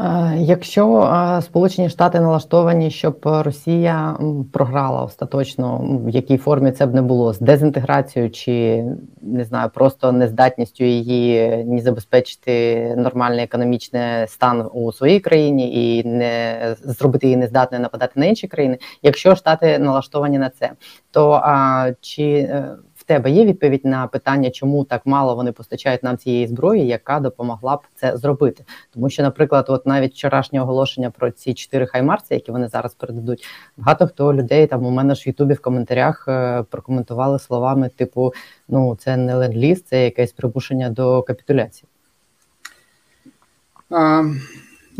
Е, 0.00 0.36
якщо 0.38 1.02
е, 1.02 1.42
Сполучені 1.42 1.88
Штати 1.88 2.20
налаштовані, 2.20 2.90
щоб 2.90 3.18
Росія 3.22 4.16
програла 4.52 5.02
остаточно, 5.02 5.80
в 6.04 6.08
якій 6.08 6.36
формі 6.36 6.72
це 6.72 6.86
б 6.86 6.94
не 6.94 7.02
було 7.02 7.32
з 7.32 7.40
дезінтеграцією 7.40 8.30
чи 8.30 8.84
не 9.22 9.44
знаю, 9.44 9.70
просто 9.74 10.12
нездатністю 10.12 10.84
її 10.84 11.56
ні 11.64 11.80
забезпечити 11.80 12.94
нормальний 12.96 13.44
економічний 13.44 14.26
стан 14.26 14.70
у 14.72 14.92
своїй 14.92 15.20
країні 15.20 15.98
і 15.98 16.08
не 16.08 16.56
зробити 16.84 17.26
її 17.26 17.36
нездатною 17.36 17.82
нападати 17.82 18.20
на 18.20 18.26
інші 18.26 18.48
країни. 18.48 18.78
Якщо 19.02 19.34
штати 19.34 19.78
налаштовані 19.78 20.38
на 20.38 20.50
це, 20.50 20.70
то 21.10 21.30
а, 21.44 21.90
чи 22.00 22.24
е, 22.24 22.76
тебе 23.10 23.30
є 23.30 23.44
відповідь 23.44 23.84
на 23.84 24.06
питання, 24.06 24.50
чому 24.50 24.84
так 24.84 25.06
мало 25.06 25.34
вони 25.34 25.52
постачають 25.52 26.02
нам 26.02 26.18
цієї 26.18 26.46
зброї, 26.46 26.86
яка 26.86 27.20
допомогла 27.20 27.76
б 27.76 27.80
це 27.94 28.16
зробити? 28.16 28.64
Тому 28.94 29.10
що, 29.10 29.22
наприклад, 29.22 29.64
от 29.68 29.86
навіть 29.86 30.12
вчорашнє 30.12 30.60
оголошення 30.60 31.10
про 31.10 31.30
ці 31.30 31.54
чотири 31.54 31.86
хаймарси, 31.86 32.34
які 32.34 32.52
вони 32.52 32.68
зараз 32.68 32.94
передадуть, 32.94 33.44
багато 33.76 34.06
хто 34.06 34.34
людей 34.34 34.66
там 34.66 34.86
у 34.86 34.90
мене 34.90 35.14
ж 35.14 35.22
в 35.24 35.28
Ютубі 35.28 35.54
в 35.54 35.60
коментарях 35.60 36.24
е, 36.28 36.62
прокоментували 36.70 37.38
словами: 37.38 37.88
типу, 37.88 38.32
ну 38.68 38.96
це 39.00 39.16
не 39.16 39.34
ленд-ліз, 39.34 39.82
це 39.82 40.04
якесь 40.04 40.32
припушення 40.32 40.90
до 40.90 41.22
капітуляції. 41.22 41.88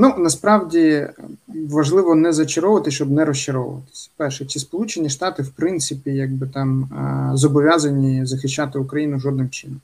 Ну 0.02 0.14
насправді 0.18 1.08
важливо 1.48 2.14
не 2.14 2.32
зачаровувати, 2.32 2.90
щоб 2.90 3.10
не 3.10 3.24
розчаровуватися. 3.24 4.10
Перше, 4.16 4.46
чи 4.46 4.60
Сполучені 4.60 5.10
Штати, 5.10 5.42
в 5.42 5.48
принципі, 5.48 6.10
якби 6.10 6.46
там 6.46 6.88
зобов'язані 7.34 8.26
захищати 8.26 8.78
Україну 8.78 9.20
жодним 9.20 9.50
чином. 9.50 9.80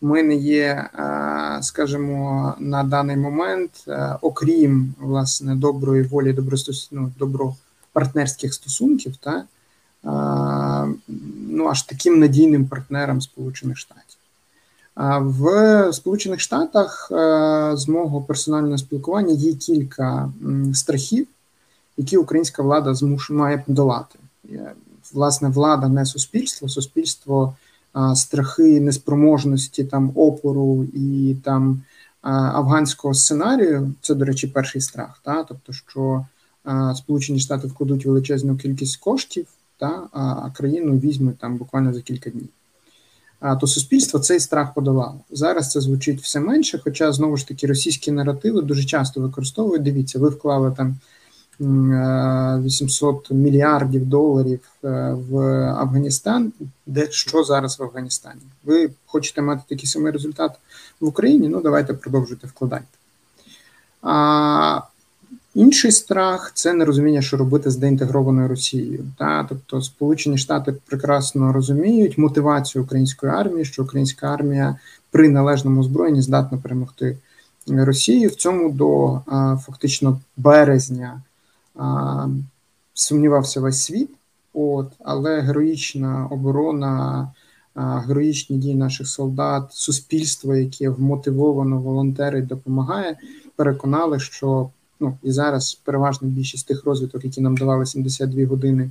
Ми 0.00 0.22
не 0.22 0.34
є, 0.34 0.88
скажімо, 1.62 2.54
на 2.58 2.84
даний 2.84 3.16
момент, 3.16 3.70
окрім 4.20 4.94
власне 5.00 5.56
доброї 5.56 6.02
волі, 6.02 6.36
ну, 6.90 7.12
добропартнерських 7.18 8.54
стосунків, 8.54 9.16
та 9.16 9.44
ну 11.50 11.68
аж 11.68 11.82
таким 11.82 12.18
надійним 12.18 12.66
партнером 12.66 13.20
Сполучених 13.20 13.76
Штатів. 13.78 14.19
В 15.20 15.92
Сполучених 15.92 16.40
Штатах 16.40 17.08
е, 17.12 17.76
з 17.76 17.88
мого 17.88 18.22
персонального 18.22 18.78
спілкування 18.78 19.32
є 19.32 19.54
кілька 19.54 20.32
страхів, 20.74 21.26
які 21.96 22.16
українська 22.16 22.62
влада 22.62 22.94
змуш 22.94 23.30
має 23.30 23.58
подолати. 23.58 24.18
Власне, 25.12 25.48
влада 25.48 25.88
не 25.88 26.06
суспільство, 26.06 26.68
суспільство 26.68 27.54
страхи 28.14 28.80
неспроможності 28.80 29.84
там 29.84 30.12
опору 30.14 30.84
і 30.94 31.36
там 31.44 31.82
афганського 32.22 33.14
сценарію. 33.14 33.92
Це, 34.00 34.14
до 34.14 34.24
речі, 34.24 34.46
перший 34.46 34.80
страх. 34.80 35.20
Та? 35.24 35.44
Тобто, 35.44 35.72
що 35.72 36.26
Сполучені 36.94 37.40
Штати 37.40 37.68
вкладуть 37.68 38.06
величезну 38.06 38.56
кількість 38.56 38.96
коштів, 38.96 39.46
та 39.78 40.08
а 40.12 40.50
країну 40.50 40.98
візьмуть 40.98 41.38
там 41.38 41.56
буквально 41.56 41.94
за 41.94 42.00
кілька 42.00 42.30
днів 42.30 42.48
то 43.60 43.66
суспільство 43.66 44.20
цей 44.20 44.40
страх 44.40 44.74
подолало. 44.74 45.20
Зараз 45.30 45.70
це 45.70 45.80
звучить 45.80 46.20
все 46.20 46.40
менше, 46.40 46.80
хоча 46.84 47.12
знову 47.12 47.36
ж 47.36 47.48
таки 47.48 47.66
російські 47.66 48.12
наративи 48.12 48.62
дуже 48.62 48.84
часто 48.84 49.20
використовують. 49.20 49.82
Дивіться, 49.82 50.18
ви 50.18 50.28
вклали 50.28 50.74
там 50.76 50.96
800 51.60 53.30
мільярдів 53.30 54.06
доларів 54.06 54.60
е, 54.84 55.16
в 55.30 55.38
Афганістан. 55.78 56.52
Де 56.86 57.10
що 57.10 57.44
зараз 57.44 57.78
в 57.78 57.82
Афганістані? 57.82 58.40
Ви 58.64 58.90
хочете 59.06 59.42
мати 59.42 59.62
такий 59.68 59.86
самий 59.86 60.12
результат 60.12 60.52
в 61.00 61.06
Україні? 61.06 61.48
Ну 61.48 61.60
давайте 61.60 61.94
продовжуйте 61.94 62.46
вкладайте. 62.46 62.86
А 64.02 64.80
Інший 65.60 65.92
страх 65.92 66.52
це 66.54 66.72
нерозуміння, 66.72 67.22
що 67.22 67.36
робити 67.36 67.70
з 67.70 67.76
деінтегрованою 67.76 68.48
Росією. 68.48 69.04
Та 69.18 69.44
тобто 69.48 69.82
Сполучені 69.82 70.38
Штати 70.38 70.74
прекрасно 70.86 71.52
розуміють 71.52 72.18
мотивацію 72.18 72.84
української 72.84 73.32
армії, 73.32 73.64
що 73.64 73.82
українська 73.82 74.26
армія 74.26 74.76
при 75.10 75.28
належному 75.28 75.80
озброєнні 75.80 76.22
здатна 76.22 76.58
перемогти 76.58 77.16
Росію. 77.66 78.28
В 78.28 78.34
цьому 78.34 78.72
до 78.72 79.20
а, 79.26 79.56
фактично 79.56 80.20
березня 80.36 81.22
а, 81.76 82.26
сумнівався 82.94 83.60
весь 83.60 83.82
світ. 83.82 84.10
От, 84.54 84.92
але 85.04 85.40
героїчна 85.40 86.28
оборона 86.30 87.28
героїчні 88.06 88.56
дії 88.56 88.74
наших 88.74 89.08
солдат, 89.08 89.72
суспільство, 89.72 90.56
яке 90.56 90.88
вмотивовано 90.88 91.80
волонтерить, 91.80 92.46
допомагає, 92.46 93.16
переконали, 93.56 94.20
що 94.20 94.70
ну 95.00 95.18
і 95.22 95.32
зараз 95.32 95.74
переважна 95.84 96.28
більшість 96.28 96.66
тих 96.66 96.84
розвиток, 96.84 97.24
які 97.24 97.40
нам 97.40 97.56
давали 97.56 97.86
72 97.86 98.46
години 98.46 98.90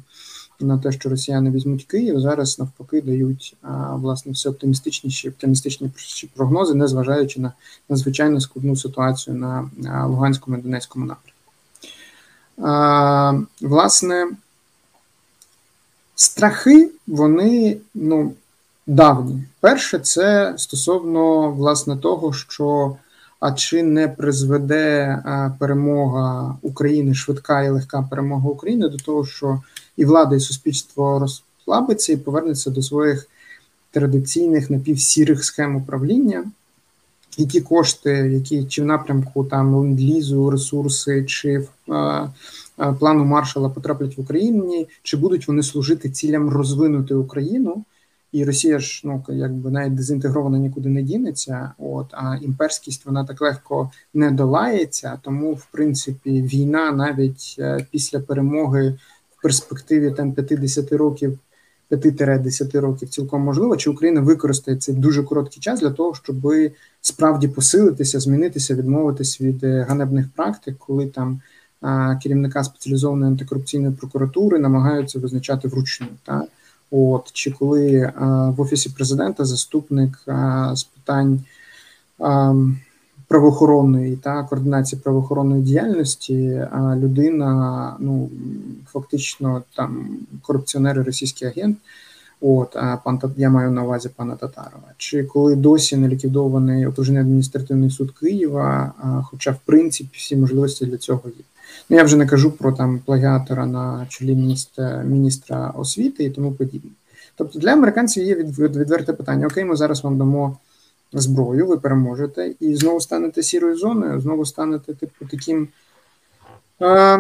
на 0.59 0.77
те, 0.77 0.91
що 0.91 1.09
росіяни 1.09 1.51
візьмуть 1.51 1.85
Київ, 1.85 2.19
зараз 2.19 2.59
навпаки 2.59 3.01
дають 3.01 3.55
а, 3.61 3.95
власне 3.95 4.31
все 4.31 4.49
оптимістичніші, 4.49 5.29
оптимістичні 5.29 5.91
прогнози, 6.35 6.73
незважаючи 6.73 7.41
на 7.41 7.53
надзвичайно 7.89 8.41
складну 8.41 8.75
ситуацію 8.75 9.35
на 9.35 9.69
Луганському 10.07 10.57
і 10.57 10.61
Донецькому 10.61 11.05
напрямку. 11.05 11.41
А, 12.61 13.39
Власне, 13.61 14.27
страхи 16.15 16.91
вони 17.07 17.77
ну, 17.93 18.33
давні. 18.87 19.43
Перше, 19.59 19.99
це 19.99 20.53
стосовно 20.57 21.51
власне 21.51 21.97
того, 21.97 22.33
що 22.33 22.97
а 23.39 23.51
чи 23.51 23.83
не 23.83 24.07
призведе 24.07 25.17
перемога 25.59 26.57
України, 26.61 27.13
швидка 27.13 27.63
і 27.63 27.69
легка 27.69 28.07
перемога 28.09 28.49
України 28.49 28.89
до 28.89 28.97
того, 28.97 29.25
що 29.25 29.61
і 29.97 30.05
влада, 30.05 30.35
і 30.35 30.39
суспільство 30.39 31.19
розслабиться 31.19 32.13
і 32.13 32.17
повернеться 32.17 32.69
до 32.69 32.81
своїх 32.81 33.27
традиційних 33.91 34.69
напівсірих 34.69 35.43
схем 35.43 35.75
управління, 35.75 36.51
і 37.37 37.45
ті 37.45 37.61
кошти, 37.61 38.11
які 38.11 38.63
чи 38.63 38.81
в 38.81 38.85
напрямку 38.85 39.43
там 39.43 39.75
ленд-лізу, 39.75 40.49
ресурси, 40.49 41.25
чи 41.25 41.59
в 41.59 41.93
е, 41.93 42.29
е, 42.79 42.93
плану 42.99 43.25
маршала 43.25 43.69
потраплять 43.69 44.17
в 44.17 44.21
Україні, 44.21 44.87
чи 45.03 45.17
будуть 45.17 45.47
вони 45.47 45.63
служити 45.63 46.09
цілям 46.09 46.49
розвинути 46.49 47.13
Україну? 47.13 47.83
І 48.31 48.45
Росія 48.45 48.79
ж 48.79 49.01
ну 49.05 49.23
якби 49.29 49.71
навіть 49.71 49.95
дезінтегрована 49.95 50.57
нікуди 50.57 50.89
не 50.89 51.01
дінеться. 51.01 51.71
От 51.77 52.07
а 52.11 52.37
імперськість 52.41 53.05
вона 53.05 53.25
так 53.25 53.41
легко 53.41 53.91
не 54.13 54.31
долається. 54.31 55.19
Тому, 55.23 55.53
в 55.53 55.67
принципі, 55.71 56.41
війна 56.41 56.91
навіть 56.91 57.55
е, 57.59 57.87
після 57.91 58.19
перемоги 58.19 58.97
в 59.37 59.41
перспективі 59.41 60.11
там 60.11 60.33
50 60.33 60.91
років, 60.91 61.39
5-10 61.91 62.79
років 62.79 63.09
цілком 63.09 63.41
можливо, 63.41 63.77
чи 63.77 63.89
Україна 63.89 64.21
використає 64.21 64.77
цей 64.77 64.95
дуже 64.95 65.23
короткий 65.23 65.61
час 65.61 65.79
для 65.79 65.89
того, 65.89 66.15
щоб 66.15 66.35
справді 67.01 67.47
посилитися, 67.47 68.19
змінитися, 68.19 68.75
відмовитись 68.75 69.41
від 69.41 69.63
е, 69.63 69.85
ганебних 69.89 70.25
практик, 70.35 70.75
коли 70.77 71.07
там 71.07 71.41
керівника 72.23 72.63
спеціалізованої 72.63 73.31
антикорупційної 73.31 73.93
прокуратури 73.93 74.59
намагаються 74.59 75.19
визначати 75.19 75.67
вручну. 75.67 76.07
Так? 76.23 76.45
От 76.91 77.31
чи 77.33 77.51
коли 77.51 77.95
е, 77.95 78.13
в 78.57 78.61
офісі 78.61 78.89
президента 78.89 79.45
заступник 79.45 80.23
е, 80.27 80.69
з 80.73 80.83
питань 80.83 81.39
а, 82.19 82.55
правоохоронної 83.27 84.15
та 84.15 84.43
координації 84.43 85.01
правоохоронної 85.03 85.63
діяльності 85.63 86.67
а, 86.71 86.95
людина, 86.95 87.95
ну 87.99 88.29
фактично 88.85 89.63
там 89.75 90.17
корупціонер 90.41 90.97
і 90.99 91.01
російський 91.01 91.47
агент. 91.47 91.77
От 92.41 92.75
пан 93.03 93.19
я 93.37 93.49
маю 93.49 93.71
на 93.71 93.83
увазі 93.83 94.09
пана 94.15 94.35
Татарова. 94.35 94.93
Чи 94.97 95.23
коли 95.23 95.55
досі 95.55 95.97
не 95.97 96.07
ліквідований 96.07 96.87
окружний 96.87 97.21
адміністративний 97.21 97.89
суд 97.89 98.11
Києва, 98.11 98.93
хоча 99.31 99.51
в 99.51 99.57
принципі 99.65 100.09
всі 100.13 100.35
можливості 100.35 100.85
для 100.85 100.97
цього 100.97 101.21
є. 101.25 101.43
Ну 101.89 101.97
я 101.97 102.03
вже 102.03 102.17
не 102.17 102.27
кажу 102.27 102.51
про 102.51 102.71
там 102.71 102.99
плагіатора 102.99 103.65
на 103.65 104.05
чолі 104.09 104.35
міністра, 104.35 105.03
міністра 105.03 105.69
освіти 105.69 106.23
і 106.23 106.29
тому 106.29 106.51
подібне. 106.51 106.91
Тобто 107.35 107.59
для 107.59 107.73
американців 107.73 108.23
є 108.23 108.35
відверте 108.35 109.13
питання: 109.13 109.47
Окей, 109.47 109.65
ми 109.65 109.75
зараз 109.75 110.03
вам 110.03 110.17
дамо 110.17 110.57
зброю, 111.13 111.67
ви 111.67 111.77
переможете, 111.77 112.53
і 112.59 112.75
знову 112.75 113.01
станете 113.01 113.43
сірою 113.43 113.77
зоною, 113.77 114.21
знову 114.21 114.45
станете 114.45 114.93
типу 114.93 115.25
таким. 115.31 115.67
Е, 116.81 117.19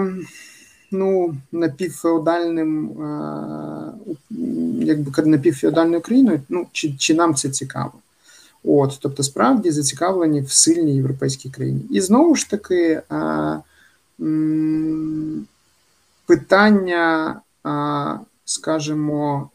Ну, 0.91 1.35
напівфеодальним, 1.51 2.91
якби 4.81 5.23
напівфеодальною 5.25 6.01
країною, 6.01 6.41
ну 6.49 6.67
чи 6.71 6.93
чи 6.97 7.13
нам 7.13 7.35
це 7.35 7.49
цікаво? 7.49 7.93
От, 8.63 8.97
тобто, 9.01 9.23
справді 9.23 9.71
зацікавлені 9.71 10.41
в 10.41 10.51
сильній 10.51 10.95
європейській 10.95 11.49
країні. 11.49 11.81
І 11.91 12.01
знову 12.01 12.35
ж 12.35 12.49
таки, 12.49 13.01
питання, 16.25 17.35
скажімо, 18.45 19.49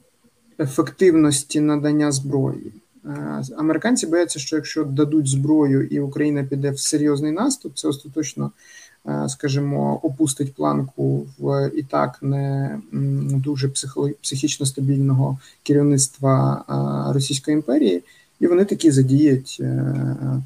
ефективності 0.59 1.61
надання 1.61 2.13
зброї. 2.13 2.73
Американці 3.57 4.07
бояться, 4.07 4.39
що 4.39 4.57
якщо 4.57 4.85
дадуть 4.85 5.29
зброю 5.29 5.87
і 5.87 6.01
Україна 6.01 6.45
піде 6.45 6.71
в 6.71 6.79
серйозний 6.79 7.33
наступ, 7.33 7.77
це 7.77 7.89
остаточно, 7.89 8.51
скажімо, 9.29 10.01
опустить 10.03 10.55
планку 10.55 11.27
в 11.39 11.71
і 11.75 11.83
так 11.83 12.19
не 12.23 12.79
дуже 13.45 13.71
психічно 14.23 14.67
стабільного 14.67 15.39
керівництва 15.63 16.65
Російської 17.15 17.55
імперії, 17.55 18.03
і 18.41 18.47
вони 18.47 18.65
такі 18.65 18.91
задіють 18.91 19.59
е, 19.61 19.95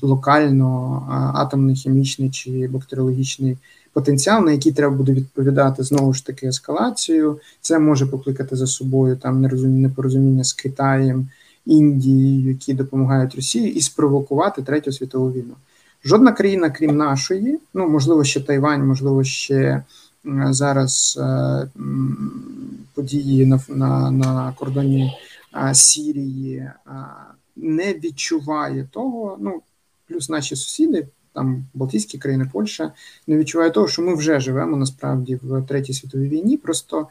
локально 0.03 1.03
атомний, 1.35 1.77
хімічний 1.77 2.31
чи 2.31 2.69
бактеріологічний 2.69 3.57
потенціал, 3.93 4.45
на 4.45 4.53
який 4.53 4.73
треба 4.73 4.97
буде 4.97 5.13
відповідати 5.13 5.83
знову 5.83 6.15
ж 6.15 6.27
таки 6.27 6.47
ескалацією. 6.47 7.41
Це 7.61 7.79
може 7.79 8.07
покликати 8.07 8.57
за 8.57 8.67
собою 8.67 9.17
там 9.17 9.43
непорозуміння 9.81 10.45
з 10.45 10.53
Китаєм, 10.53 11.29
Індією, 11.67 12.49
які 12.49 12.75
допомагають 12.75 13.35
Росії, 13.35 13.75
і 13.75 13.81
спровокувати 13.81 14.63
третю 14.63 14.93
світову 14.93 15.33
війну. 15.33 15.55
Жодна 16.05 16.33
країна, 16.33 16.71
крім 16.71 16.97
нашої, 16.97 17.59
ну 17.75 17.89
можливо, 17.89 18.25
ще 18.25 18.41
Тайвань, 18.41 18.87
можливо, 18.87 19.25
ще 19.25 19.83
зараз 20.51 21.19
е, 21.21 21.69
події 22.95 23.47
на 23.47 23.61
на, 23.69 24.11
на 24.11 24.55
кордоні 24.59 25.13
Сірії 25.73 26.71
не 27.57 27.95
відчуває 27.95 28.89
того. 28.93 29.37
Ну 29.41 29.63
плюс 30.09 30.29
наші 30.29 30.57
сусіди 30.57 31.09
там 31.33 31.67
Балтійські 31.75 32.19
країни, 32.19 32.51
Польща 32.53 32.93
не 33.27 33.37
відчуває 33.37 33.71
того, 33.71 33.89
що 33.89 34.03
ми 34.03 34.15
вже 34.15 34.41
живемо 34.41 34.77
насправді 34.77 35.39
в 35.43 35.63
третій 35.63 35.93
світовій 35.93 36.29
війні. 36.29 36.57
Просто 36.57 37.07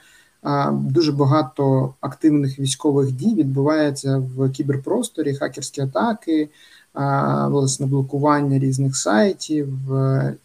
дуже 0.72 1.12
багато 1.12 1.94
активних 2.02 2.60
військових 2.60 3.12
дій 3.12 3.36
відбувається 3.36 4.18
в 4.18 4.50
кіберпросторі, 4.50 5.36
хакерські 5.36 5.82
атаки, 5.82 6.50
власне 7.50 7.86
блокування 7.86 8.60
різних 8.60 8.98
сайтів 8.98 9.68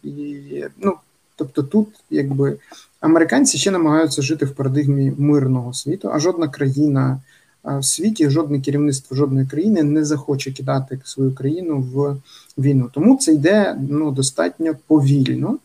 і 0.03 0.65
ну. 0.77 0.93
Тобто 1.35 1.63
тут, 1.63 1.87
якби 2.09 2.57
американці 2.99 3.57
ще 3.57 3.71
намагаються 3.71 4.21
жити 4.21 4.45
в 4.45 4.51
парадигмі 4.51 5.13
мирного 5.17 5.73
світу, 5.73 6.09
а 6.13 6.19
жодна 6.19 6.47
країна 6.47 7.19
в 7.63 7.83
світі 7.83 8.29
жодне 8.29 8.61
керівництво 8.61 9.17
жодної 9.17 9.47
країни 9.47 9.83
не 9.83 10.05
захоче 10.05 10.51
кидати 10.51 10.99
свою 11.03 11.35
країну 11.35 11.79
в 11.93 12.17
війну. 12.61 12.89
Тому 12.93 13.17
це 13.17 13.33
йде 13.33 13.77
ну, 13.89 14.11
достатньо 14.11 14.75
повільно. 14.87 15.57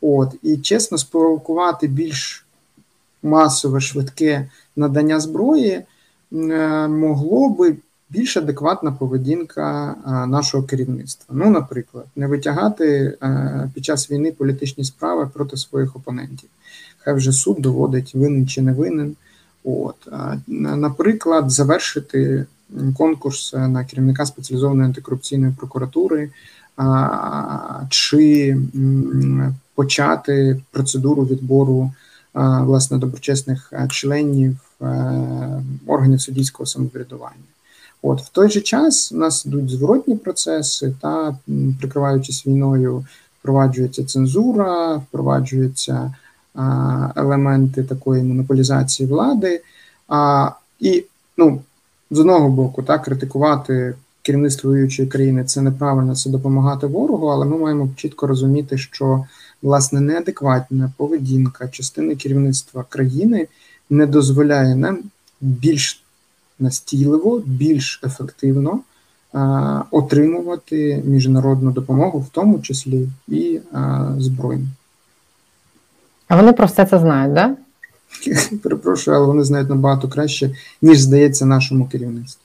От 0.00 0.34
І 0.42 0.56
чесно, 0.56 0.98
спровокувати 0.98 1.86
більш 1.86 2.46
масове 3.22 3.80
швидке 3.80 4.50
надання 4.76 5.20
зброї 5.20 5.70
е, 5.70 5.84
могло 6.88 7.48
би 7.48 7.76
більш 8.10 8.36
адекватна 8.36 8.92
поведінка 8.92 9.96
нашого 10.28 10.64
керівництва. 10.64 11.34
Ну, 11.38 11.50
наприклад, 11.50 12.04
не 12.16 12.26
витягати 12.26 13.18
е, 13.22 13.70
під 13.74 13.84
час 13.84 14.10
війни 14.10 14.32
політичні 14.32 14.84
справи 14.84 15.30
проти 15.34 15.56
своїх 15.56 15.96
опонентів. 15.96 16.50
Хай 16.98 17.14
вже 17.14 17.32
суд 17.32 17.56
доводить 17.60 18.14
винен 18.14 18.46
чи 18.46 18.62
не 18.62 18.72
винен. 18.72 19.16
От, 19.64 20.08
Наприклад, 20.46 21.50
завершити 21.50 22.46
конкурс 22.96 23.54
на 23.54 23.84
керівника 23.84 24.26
спеціалізованої 24.26 24.86
антикорупційної 24.86 25.54
прокуратури, 25.58 26.30
чи 27.88 28.56
почати 29.74 30.60
процедуру 30.70 31.24
відбору 31.24 31.92
власне 32.34 32.98
доброчесних 32.98 33.72
членів 33.90 34.56
органів 35.86 36.20
суддівського 36.20 36.66
самоврядування. 36.66 37.53
От 38.06 38.22
в 38.22 38.28
той 38.28 38.50
же 38.50 38.60
час 38.60 39.12
у 39.12 39.16
нас 39.16 39.46
йдуть 39.46 39.70
зворотні 39.70 40.16
процеси, 40.16 40.94
та 41.00 41.36
прикриваючись 41.80 42.46
війною, 42.46 43.04
впроваджується 43.38 44.04
цензура, 44.04 44.96
впроваджується 44.96 46.14
елементи 47.16 47.84
такої 47.84 48.22
монополізації 48.22 49.08
влади. 49.08 49.62
А, 50.08 50.50
І 50.80 51.04
ну, 51.36 51.62
з 52.10 52.18
одного 52.18 52.48
боку, 52.48 52.82
так, 52.82 53.02
критикувати 53.02 53.94
керівництво 54.22 54.70
воюючої 54.70 55.08
країни 55.08 55.44
це 55.44 55.60
неправильно, 55.60 56.16
це 56.16 56.30
допомагати 56.30 56.86
ворогу, 56.86 57.26
але 57.26 57.46
ми 57.46 57.58
маємо 57.58 57.88
чітко 57.96 58.26
розуміти, 58.26 58.78
що 58.78 59.24
власне 59.62 60.00
неадекватна 60.00 60.92
поведінка 60.96 61.68
частини 61.68 62.16
керівництва 62.16 62.84
країни 62.88 63.46
не 63.90 64.06
дозволяє 64.06 64.76
нам 64.76 64.98
більш 65.40 66.03
настійливо, 66.58 67.42
більш 67.46 68.00
ефективно 68.04 68.80
отримувати 69.90 71.02
міжнародну 71.04 71.70
допомогу, 71.72 72.18
в 72.18 72.28
тому 72.28 72.60
числі 72.60 73.08
і 73.28 73.60
збройну. 74.18 74.66
А 76.28 76.36
вони 76.36 76.52
про 76.52 76.66
все 76.66 76.84
це 76.84 76.98
знають, 76.98 77.34
так? 77.34 77.56
Да? 78.30 78.56
Перепрошую, 78.62 79.16
але 79.16 79.26
вони 79.26 79.44
знають 79.44 79.68
набагато 79.68 80.08
краще, 80.08 80.50
ніж 80.82 81.00
здається 81.00 81.46
нашому 81.46 81.86
керівництву. 81.86 82.43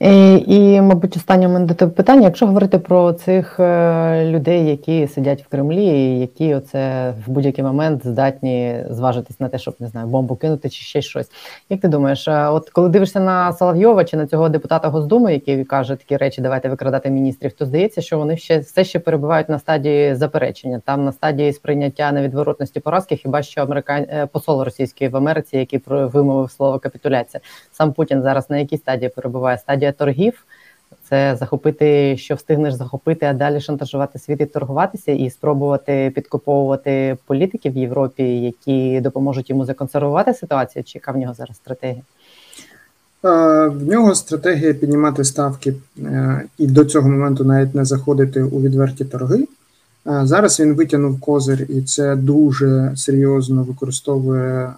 І, 0.00 0.44
і, 0.46 0.80
мабуть, 0.80 1.16
останнє 1.16 1.48
мене 1.48 1.66
до 1.66 1.74
тебе 1.74 1.92
питання. 1.92 2.22
Якщо 2.22 2.46
говорити 2.46 2.78
про 2.78 3.12
цих 3.12 3.60
е, 3.60 4.24
людей, 4.24 4.66
які 4.66 5.06
сидять 5.06 5.42
в 5.42 5.48
Кремлі, 5.48 5.84
і 5.84 6.20
які 6.20 6.54
оце 6.54 7.14
в 7.26 7.30
будь-який 7.30 7.64
момент 7.64 8.06
здатні 8.06 8.84
зважитись 8.90 9.40
на 9.40 9.48
те, 9.48 9.58
щоб 9.58 9.74
не 9.80 9.88
знаю, 9.88 10.06
бомбу 10.06 10.36
кинути 10.36 10.70
чи 10.70 10.82
ще 10.82 11.02
щось. 11.02 11.30
Як 11.70 11.80
ти 11.80 11.88
думаєш, 11.88 12.28
е, 12.28 12.48
от 12.48 12.70
коли 12.70 12.88
дивишся 12.88 13.20
на 13.20 13.52
Соловйова 13.52 14.04
чи 14.04 14.16
на 14.16 14.26
цього 14.26 14.48
депутата 14.48 14.88
Госдуми, 14.88 15.32
який 15.32 15.64
каже 15.64 15.96
такі 15.96 16.16
речі, 16.16 16.42
давайте 16.42 16.68
викрадати 16.68 17.10
міністрів, 17.10 17.52
то 17.52 17.66
здається, 17.66 18.00
що 18.00 18.18
вони 18.18 18.36
ще 18.36 18.58
все 18.58 18.84
ще 18.84 18.98
перебувають 18.98 19.48
на 19.48 19.58
стадії 19.58 20.14
заперечення, 20.14 20.80
там 20.84 21.04
на 21.04 21.12
стадії 21.12 21.52
сприйняття 21.52 22.12
невідворотності 22.12 22.80
поразки, 22.80 23.16
хіба 23.16 23.42
що 23.42 23.60
американ... 23.60 24.06
Е, 24.10 24.26
посол 24.26 24.62
російський 24.62 25.08
в 25.08 25.16
Америці, 25.16 25.56
який 25.56 25.82
вимовив 25.86 26.50
слово 26.50 26.78
капітуляція. 26.78 27.40
Сам 27.72 27.92
Путін 27.92 28.22
зараз 28.22 28.50
на 28.50 28.58
якій 28.58 28.76
стадії 28.76 29.08
перебуває 29.08 29.58
стадія 29.58 29.85
стадія 29.86 29.92
торгів. 29.92 30.44
Це 31.08 31.36
захопити, 31.40 32.16
що 32.16 32.34
встигнеш 32.34 32.74
захопити, 32.74 33.26
а 33.26 33.32
далі 33.32 33.60
шантажувати 33.60 34.18
світ 34.18 34.40
і 34.40 34.46
торгуватися, 34.46 35.12
і 35.12 35.30
спробувати 35.30 36.12
підкуповувати 36.14 37.16
політиків 37.26 37.72
в 37.72 37.76
Європі, 37.76 38.22
які 38.22 39.00
допоможуть 39.00 39.50
йому 39.50 39.64
законсервувати 39.64 40.34
ситуацію. 40.34 40.84
Чи 40.84 40.98
яка 40.98 41.12
в 41.12 41.16
нього 41.16 41.34
зараз 41.34 41.56
стратегія? 41.56 42.02
В 43.22 43.88
нього 43.88 44.14
стратегія 44.14 44.74
піднімати 44.74 45.24
ставки 45.24 45.74
е, 45.98 46.42
і 46.58 46.66
до 46.66 46.84
цього 46.84 47.08
моменту 47.08 47.44
навіть 47.44 47.74
не 47.74 47.84
заходити 47.84 48.42
у 48.42 48.60
відверті 48.60 49.04
торги. 49.04 49.46
Зараз 50.22 50.60
він 50.60 50.74
витягнув 50.74 51.20
козир, 51.20 51.66
і 51.68 51.82
це 51.82 52.16
дуже 52.16 52.92
серйозно 52.96 53.62
використовує 53.62 54.72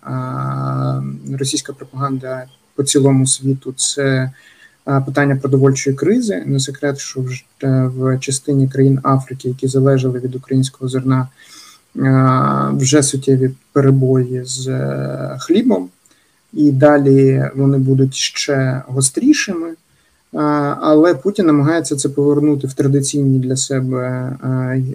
російська 1.38 1.72
пропаганда 1.72 2.46
по 2.74 2.82
цілому 2.82 3.26
світу. 3.26 3.72
Це 3.76 4.30
питання 5.06 5.36
продовольчої 5.36 5.96
кризи. 5.96 6.42
Не 6.46 6.60
секрет, 6.60 6.98
що 6.98 7.24
в 7.62 8.18
частині 8.18 8.68
країн 8.68 9.00
Африки, 9.02 9.48
які 9.48 9.68
залежали 9.68 10.18
від 10.18 10.34
українського 10.34 10.88
зерна, 10.88 11.28
вже 12.72 13.02
суттєві 13.02 13.50
перебої 13.72 14.44
з 14.44 14.68
е, 14.68 15.36
хлібом, 15.40 15.88
і 16.52 16.72
далі 16.72 17.44
вони 17.54 17.78
будуть 17.78 18.14
ще 18.14 18.82
гострішими. 18.86 19.68
Але 20.80 21.14
Путін 21.14 21.46
намагається 21.46 21.96
це 21.96 22.08
повернути 22.08 22.66
в 22.66 22.72
традиційній 22.72 23.38
для 23.38 23.56
себе 23.56 24.32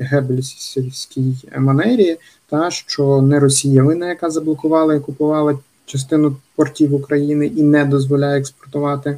гебельській 0.01 1.36
манері, 1.58 2.17
та 2.49 2.71
що 2.71 3.21
не 3.21 3.39
Росія 3.39 3.84
вина, 3.84 4.10
яка 4.10 4.29
заблокувала 4.29 4.95
і 4.95 4.99
купувала 4.99 5.60
частину 5.86 6.36
портів 6.56 6.93
України 6.93 7.47
і 7.47 7.63
не 7.63 7.86
дозволяє 7.86 8.39
експортувати 8.39 9.17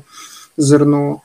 зерно, 0.57 1.21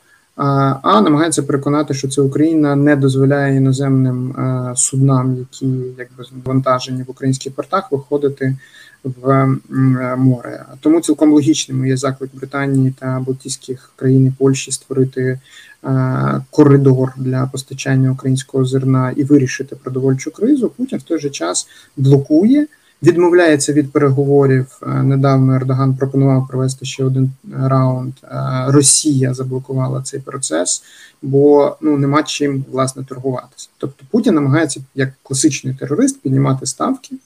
а 0.82 1.00
намагається 1.00 1.42
переконати, 1.42 1.94
що 1.94 2.08
це 2.08 2.22
Україна 2.22 2.76
не 2.76 2.96
дозволяє 2.96 3.56
іноземним 3.56 4.34
суднам, 4.76 5.36
які 5.36 5.66
якби 5.98 6.24
завантажені 6.30 7.02
в 7.02 7.10
українських 7.10 7.54
портах, 7.54 7.92
виходити 7.92 8.56
в 9.04 9.46
море. 10.16 10.64
Тому 10.80 11.00
цілком 11.00 11.32
логічним 11.32 11.86
є 11.86 11.96
заклик 11.96 12.30
Британії 12.34 12.94
та 13.00 13.20
Балтійських 13.26 13.92
країн 13.96 14.26
і 14.26 14.32
Польщі 14.38 14.72
створити 14.72 15.40
коридор 16.50 17.12
для 17.16 17.46
постачання 17.52 18.12
українського 18.12 18.64
зерна 18.64 19.12
і 19.16 19.24
вирішити 19.24 19.76
продовольчу 19.76 20.30
кризу. 20.30 20.68
Путін 20.68 20.98
в 20.98 21.02
той 21.02 21.18
же 21.18 21.30
час 21.30 21.68
блокує 21.96 22.66
відмовляється 23.02 23.72
від 23.72 23.92
переговорів. 23.92 24.66
Е, 24.82 25.02
недавно 25.02 25.54
Ердоган 25.54 25.94
пропонував 25.94 26.48
провести 26.48 26.86
ще 26.86 27.04
один 27.04 27.30
раунд. 27.52 28.12
Е, 28.24 28.64
Росія 28.68 29.34
заблокувала 29.34 30.02
цей 30.02 30.20
процес, 30.20 30.82
бо 31.22 31.76
ну 31.80 31.98
нема 31.98 32.22
чим 32.22 32.64
власне 32.72 33.04
торгуватися. 33.04 33.68
Тобто 33.78 34.04
Путін 34.10 34.34
намагається 34.34 34.80
як 34.94 35.12
класичний 35.22 35.74
терорист 35.74 36.20
піднімати 36.20 36.66
ставки. 36.66 37.16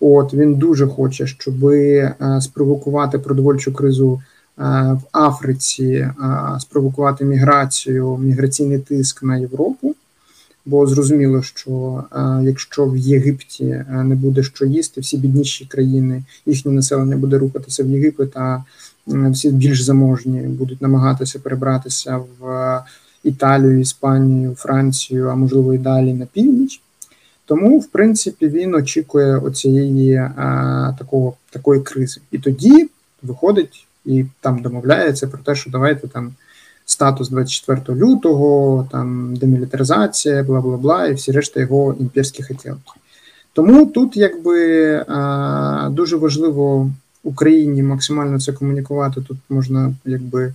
От 0.00 0.34
він 0.34 0.54
дуже 0.54 0.86
хоче, 0.86 1.26
щоб 1.26 1.64
е, 1.64 2.14
спровокувати 2.40 3.18
продовольчу 3.18 3.72
кризу 3.72 4.22
в 4.56 5.00
Африці, 5.12 6.10
спровокувати 6.60 7.24
міграцію, 7.24 8.16
міграційний 8.16 8.78
тиск 8.78 9.22
на 9.22 9.36
Європу. 9.36 9.94
Бо 10.64 10.86
зрозуміло, 10.86 11.42
що 11.42 12.04
е, 12.12 12.40
якщо 12.42 12.86
в 12.86 12.96
Єгипті 12.96 13.64
е, 13.64 13.86
не 14.04 14.14
буде 14.14 14.42
що 14.42 14.66
їсти, 14.66 15.00
всі 15.00 15.16
бідніші 15.16 15.64
країни, 15.64 16.22
їхнє 16.46 16.72
населення 16.72 17.16
буде 17.16 17.38
рухатися 17.38 17.84
в 17.84 17.88
Єгипет, 17.88 18.36
а 18.36 18.64
е, 19.12 19.30
всі 19.30 19.50
більш 19.50 19.82
заможні 19.82 20.40
будуть 20.40 20.82
намагатися 20.82 21.38
перебратися 21.38 22.20
в 22.40 22.82
Італію, 23.24 23.80
Іспанію, 23.80 24.54
Францію, 24.54 25.28
а 25.28 25.34
можливо 25.34 25.74
і 25.74 25.78
далі 25.78 26.12
на 26.14 26.26
північ. 26.26 26.80
Тому, 27.44 27.78
в 27.78 27.86
принципі, 27.86 28.48
він 28.48 28.74
очікує 28.74 29.38
оцієї 29.38 30.16
а, 30.16 30.94
такого 30.98 31.34
такої 31.50 31.80
кризи, 31.80 32.20
і 32.30 32.38
тоді 32.38 32.90
виходить 33.22 33.86
і 34.04 34.24
там 34.40 34.62
домовляється 34.62 35.28
про 35.28 35.38
те, 35.38 35.54
що 35.54 35.70
давайте 35.70 36.08
там 36.08 36.32
статус 36.84 37.28
24 37.28 38.00
лютого, 38.00 38.88
там 38.92 39.36
демілітаризація, 39.36 40.42
бла 40.42 40.60
бла 40.60 40.76
бла, 40.76 41.06
і 41.06 41.14
всі 41.14 41.32
решта 41.32 41.60
його 41.60 41.94
імперські 42.00 42.42
хотілки. 42.42 42.92
Тому 43.52 43.86
тут 43.86 44.16
якби 44.16 45.04
дуже 45.90 46.16
важливо 46.16 46.90
Україні 47.24 47.82
максимально 47.82 48.40
це 48.40 48.52
комунікувати. 48.52 49.20
Тут 49.20 49.38
можна 49.48 49.94
якби 50.04 50.54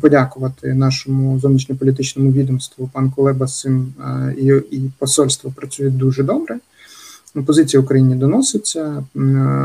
подякувати 0.00 0.74
нашому 0.74 1.38
зовнішньополітичному 1.38 2.32
відомству. 2.32 2.90
Пан 2.92 3.10
Колеба 3.10 3.46
з 3.46 3.60
цим 3.60 3.92
і 4.70 4.80
посольство 4.98 5.52
працює 5.56 5.90
дуже 5.90 6.22
добре. 6.22 6.58
Позиція 7.46 7.82
Україні 7.82 8.14
доноситься. 8.14 9.04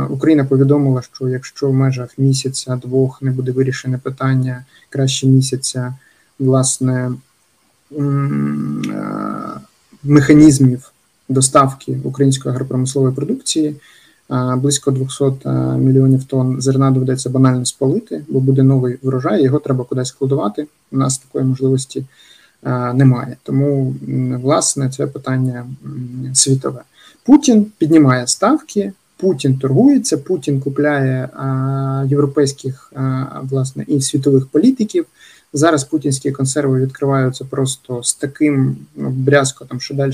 Україна 0.10 0.46
повідомила, 0.46 1.02
що 1.02 1.30
якщо 1.30 1.70
в 1.70 1.74
межах 1.74 2.18
місяця-двох 2.18 3.22
не 3.22 3.32
буде 3.32 3.52
вирішене 3.52 3.98
питання 3.98 4.66
краще 4.90 5.28
місяця, 5.28 5.96
власне 6.40 7.12
механізмів 10.04 10.92
доставки 11.30 12.00
української 12.04 12.56
агропромислової 12.56 13.16
продукції. 13.16 13.76
Близько 14.58 14.92
200 14.92 15.24
мільйонів 15.78 16.24
тонн 16.24 16.62
зерна 16.62 16.92
доведеться 16.92 17.30
банально 17.30 17.66
спалити, 17.66 18.24
бо 18.28 18.40
буде 18.40 18.64
новий 18.64 18.98
врожай, 19.04 19.44
його 19.44 19.60
треба 19.60 19.84
кудись 19.84 20.08
складувати. 20.08 20.68
У 20.92 20.98
нас 20.98 21.18
такої 21.18 21.46
можливості 21.46 22.06
немає. 22.94 23.38
Тому, 23.44 23.96
власне, 24.42 24.90
це 24.90 25.08
питання 25.08 25.66
світове. 26.34 26.82
Путін 27.26 27.72
піднімає 27.78 28.28
ставки, 28.28 28.94
Путін 29.18 29.58
торгується, 29.58 30.18
Путін 30.18 30.62
купляє 30.62 31.30
а, 31.34 32.06
європейських 32.10 32.92
а, 32.96 33.26
власне 33.44 33.86
і 33.88 34.02
світових 34.02 34.48
політиків. 34.48 35.06
Зараз 35.54 35.84
путінські 35.84 36.32
консерви 36.32 36.82
відкриваються 36.82 37.46
просто 37.46 38.04
з 38.04 38.14
таким 38.14 38.78
ну, 38.96 39.10
брязкотом, 39.10 39.80
що 39.80 39.94
далі 39.94 40.14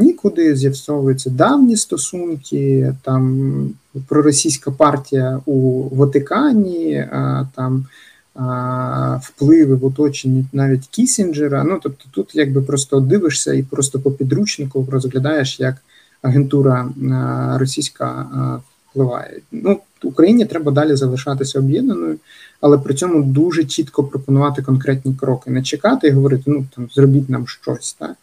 нікуди 0.00 0.56
з'ясовуються 0.56 1.30
давні 1.30 1.76
стосунки, 1.76 2.94
там 3.02 3.70
проросійська 4.08 4.70
партія 4.70 5.40
у 5.46 5.82
Ватикані, 5.96 6.96
а, 6.96 7.46
там 7.56 7.86
а, 8.34 9.20
впливи 9.22 9.74
в 9.74 9.84
оточенні 9.84 10.44
навіть 10.52 10.86
Кісінджера. 10.86 11.64
Ну 11.64 11.80
тобто, 11.82 12.04
тут 12.10 12.30
якби 12.34 12.62
просто 12.62 13.00
дивишся 13.00 13.52
і 13.52 13.62
просто 13.62 14.00
по 14.00 14.12
підручнику 14.12 14.88
розглядаєш 14.90 15.60
як 15.60 15.76
агентура 16.26 16.88
е, 17.02 17.58
російська 17.58 18.26
е, 18.34 18.62
впливає. 18.90 19.40
Ну 19.52 19.80
Україні 20.02 20.44
треба 20.44 20.72
далі 20.72 20.96
залишатися 20.96 21.58
об'єднаною, 21.58 22.16
але 22.60 22.78
при 22.78 22.94
цьому 22.94 23.22
дуже 23.22 23.64
чітко 23.64 24.04
пропонувати 24.04 24.62
конкретні 24.62 25.14
кроки, 25.14 25.50
не 25.50 25.62
чекати 25.62 26.08
і 26.08 26.10
говорити, 26.10 26.42
ну 26.46 26.64
там 26.76 26.88
зробіть 26.94 27.30
нам 27.30 27.46
щось. 27.46 27.92
Так? 27.92 28.16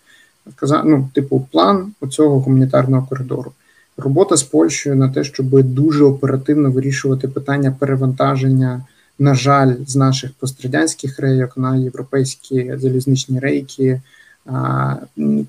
Казати, 0.56 0.88
ну, 0.88 1.10
типу, 1.14 1.48
план 1.52 1.92
оцього 2.02 2.40
гуманітарного 2.40 3.08
коридору. 3.10 3.52
Робота 3.98 4.38
з 4.38 4.44
Польщею 4.44 4.96
на 4.96 5.10
те, 5.10 5.24
щоб 5.24 5.64
дуже 5.64 6.04
оперативно 6.04 6.72
вирішувати 6.72 7.28
питання 7.28 7.76
перевантаження, 7.80 8.86
на 9.20 9.36
жаль, 9.36 9.74
з 9.88 9.96
наших 9.96 10.32
пострадянських 10.32 11.20
рейок 11.20 11.58
на 11.58 11.76
європейські 11.76 12.74
залізничні 12.78 13.40
рейки 13.40 14.02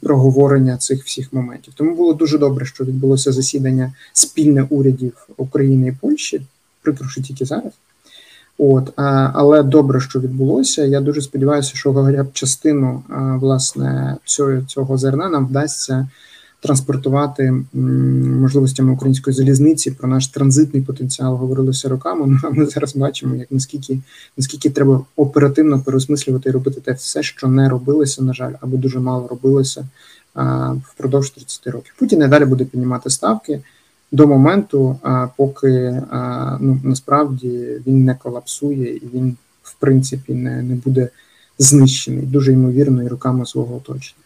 проговорення 0.00 0.76
цих 0.76 1.04
всіх 1.04 1.32
моментів. 1.32 1.74
Тому 1.76 1.94
було 1.94 2.14
дуже 2.14 2.38
добре, 2.38 2.66
що 2.66 2.84
відбулося 2.84 3.32
засідання 3.32 3.92
спільне 4.12 4.66
урядів 4.70 5.26
України 5.36 5.88
і 5.88 5.92
Польщі. 5.92 6.42
прикро, 6.82 7.08
що 7.08 7.22
тільки 7.22 7.44
зараз. 7.44 7.72
От, 8.58 8.92
але 9.34 9.62
добре, 9.62 10.00
що 10.00 10.20
відбулося. 10.20 10.84
Я 10.84 11.00
дуже 11.00 11.20
сподіваюся, 11.20 11.72
що 11.74 11.94
хоча 11.94 12.22
б 12.22 12.32
частину 12.32 13.02
власне 13.40 14.16
цього 14.24 14.62
цього 14.62 14.98
зерна 14.98 15.28
нам 15.28 15.46
вдасться 15.46 16.08
транспортувати 16.64 17.54
можливостями 18.42 18.92
української 18.92 19.36
залізниці. 19.36 19.90
Про 19.90 20.08
наш 20.08 20.28
транзитний 20.28 20.82
потенціал 20.82 21.36
говорилося 21.36 21.88
роками. 21.88 22.40
А 22.44 22.50
ми 22.50 22.66
зараз 22.66 22.96
бачимо, 22.96 23.34
як 23.34 23.52
наскільки 23.52 23.98
наскільки 24.36 24.70
треба 24.70 25.00
оперативно 25.16 25.80
переосмислювати 25.80 26.48
і 26.48 26.52
робити 26.52 26.80
те 26.80 26.92
все, 26.92 27.22
що 27.22 27.48
не 27.48 27.68
робилося, 27.68 28.22
на 28.24 28.34
жаль, 28.34 28.52
або 28.60 28.76
дуже 28.76 29.00
мало 29.00 29.28
робилося 29.28 29.86
впродовж 30.84 31.30
30 31.30 31.66
років. 31.66 31.94
Путін 31.98 32.22
і 32.22 32.28
далі 32.28 32.44
буде 32.44 32.64
піднімати 32.64 33.10
ставки 33.10 33.60
до 34.12 34.26
моменту, 34.26 34.98
поки 35.36 36.02
ну 36.60 36.80
насправді 36.84 37.80
він 37.86 38.04
не 38.04 38.14
колапсує 38.14 38.96
і 38.96 39.02
він, 39.14 39.36
в 39.62 39.74
принципі, 39.74 40.34
не, 40.34 40.62
не 40.62 40.74
буде 40.74 41.08
знищений 41.58 42.26
дуже 42.26 42.52
ймовірно 42.52 43.02
і 43.02 43.08
руками 43.08 43.46
свого 43.46 43.76
оточення. 43.76 44.20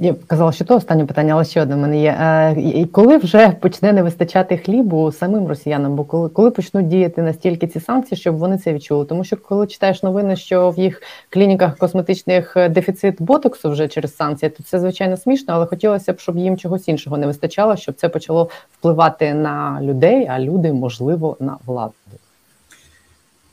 Я 0.00 0.14
казала, 0.26 0.52
що 0.52 0.64
то 0.64 0.76
останнє 0.76 1.04
питання, 1.06 1.32
але 1.34 1.44
ще 1.44 1.62
одне 1.62 1.74
в 1.74 1.78
мене 1.78 2.02
є. 2.02 2.10
Е, 2.10 2.86
коли 2.92 3.16
вже 3.16 3.48
почне 3.48 3.92
не 3.92 4.02
вистачати 4.02 4.56
хлібу 4.58 5.12
самим 5.12 5.46
росіянам? 5.48 5.94
Бо 5.94 6.04
коли 6.04 6.28
коли 6.28 6.50
почнуть 6.50 6.88
діяти 6.88 7.22
настільки 7.22 7.66
ці 7.66 7.80
санкції, 7.80 8.18
щоб 8.18 8.36
вони 8.36 8.58
це 8.58 8.72
відчули? 8.72 9.04
Тому 9.04 9.24
що 9.24 9.36
коли 9.36 9.66
читаєш 9.66 10.02
новини, 10.02 10.36
що 10.36 10.70
в 10.70 10.78
їх 10.78 11.02
клініках 11.30 11.76
косметичних 11.76 12.56
е, 12.56 12.68
дефіцит 12.68 13.22
ботоксу 13.22 13.70
вже 13.70 13.88
через 13.88 14.16
санкції, 14.16 14.50
то 14.50 14.62
це 14.62 14.80
звичайно 14.80 15.16
смішно, 15.16 15.54
але 15.54 15.66
хотілося 15.66 16.12
б, 16.12 16.20
щоб 16.20 16.38
їм 16.38 16.56
чогось 16.56 16.88
іншого 16.88 17.18
не 17.18 17.26
вистачало, 17.26 17.76
щоб 17.76 17.94
це 17.94 18.08
почало 18.08 18.50
впливати 18.78 19.34
на 19.34 19.78
людей, 19.82 20.26
а 20.30 20.40
люди, 20.40 20.72
можливо, 20.72 21.36
на 21.40 21.56
владу. 21.66 21.92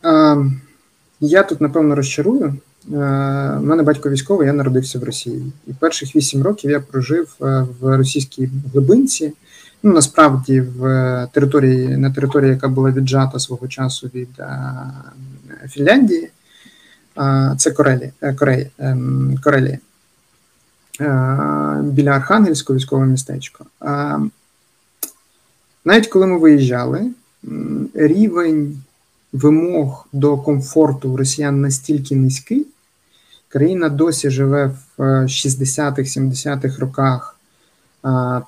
Um... 0.04 0.52
Я 1.20 1.44
тут 1.44 1.62
напевно 1.62 1.96
розчарую. 1.96 2.54
У 2.88 2.96
е, 2.96 3.60
мене 3.60 3.84
батько 3.84 4.10
військовий, 4.10 4.48
я 4.48 4.54
народився 4.54 5.00
в 5.00 5.04
Росії, 5.04 5.52
і 5.68 5.74
перших 5.74 6.16
вісім 6.16 6.44
років 6.44 6.72
я 6.72 6.80
прожив 6.80 7.36
е, 7.42 7.68
в 7.80 7.98
російській 7.98 8.50
глибинці. 8.74 9.34
Ну 9.84 9.94
насправді 9.94 10.62
в 10.62 11.28
території 11.32 11.98
на 11.98 12.12
території, 12.12 12.52
яка 12.52 12.68
була 12.68 12.92
віджата 12.92 13.40
свого 13.40 13.68
часу 13.68 14.12
від 14.16 14.30
е, 14.40 14.64
Фінляндії, 15.70 16.30
це 17.58 17.72
Корелі, 17.72 18.12
Кореї, 18.40 18.72
ем, 18.78 19.40
Корелі 19.44 19.80
біля 21.82 22.12
Архангельського 22.12 22.78
військове 22.78 23.06
містечко. 23.06 23.66
Навіть 25.86 26.08
коли 26.08 26.28
ми 26.28 26.40
виїжджали, 26.40 27.12
рівень 27.94 28.82
вимог 29.34 30.08
до 30.14 30.38
комфорту 30.38 31.18
росіян 31.18 31.62
настільки 31.62 32.16
низький, 32.16 32.68
країна 33.56 33.90
досі 33.90 34.30
живе 34.30 34.72
в 34.98 35.02
60-х-70-х 35.02 36.78
е, 36.78 36.80
роках. 36.80 37.32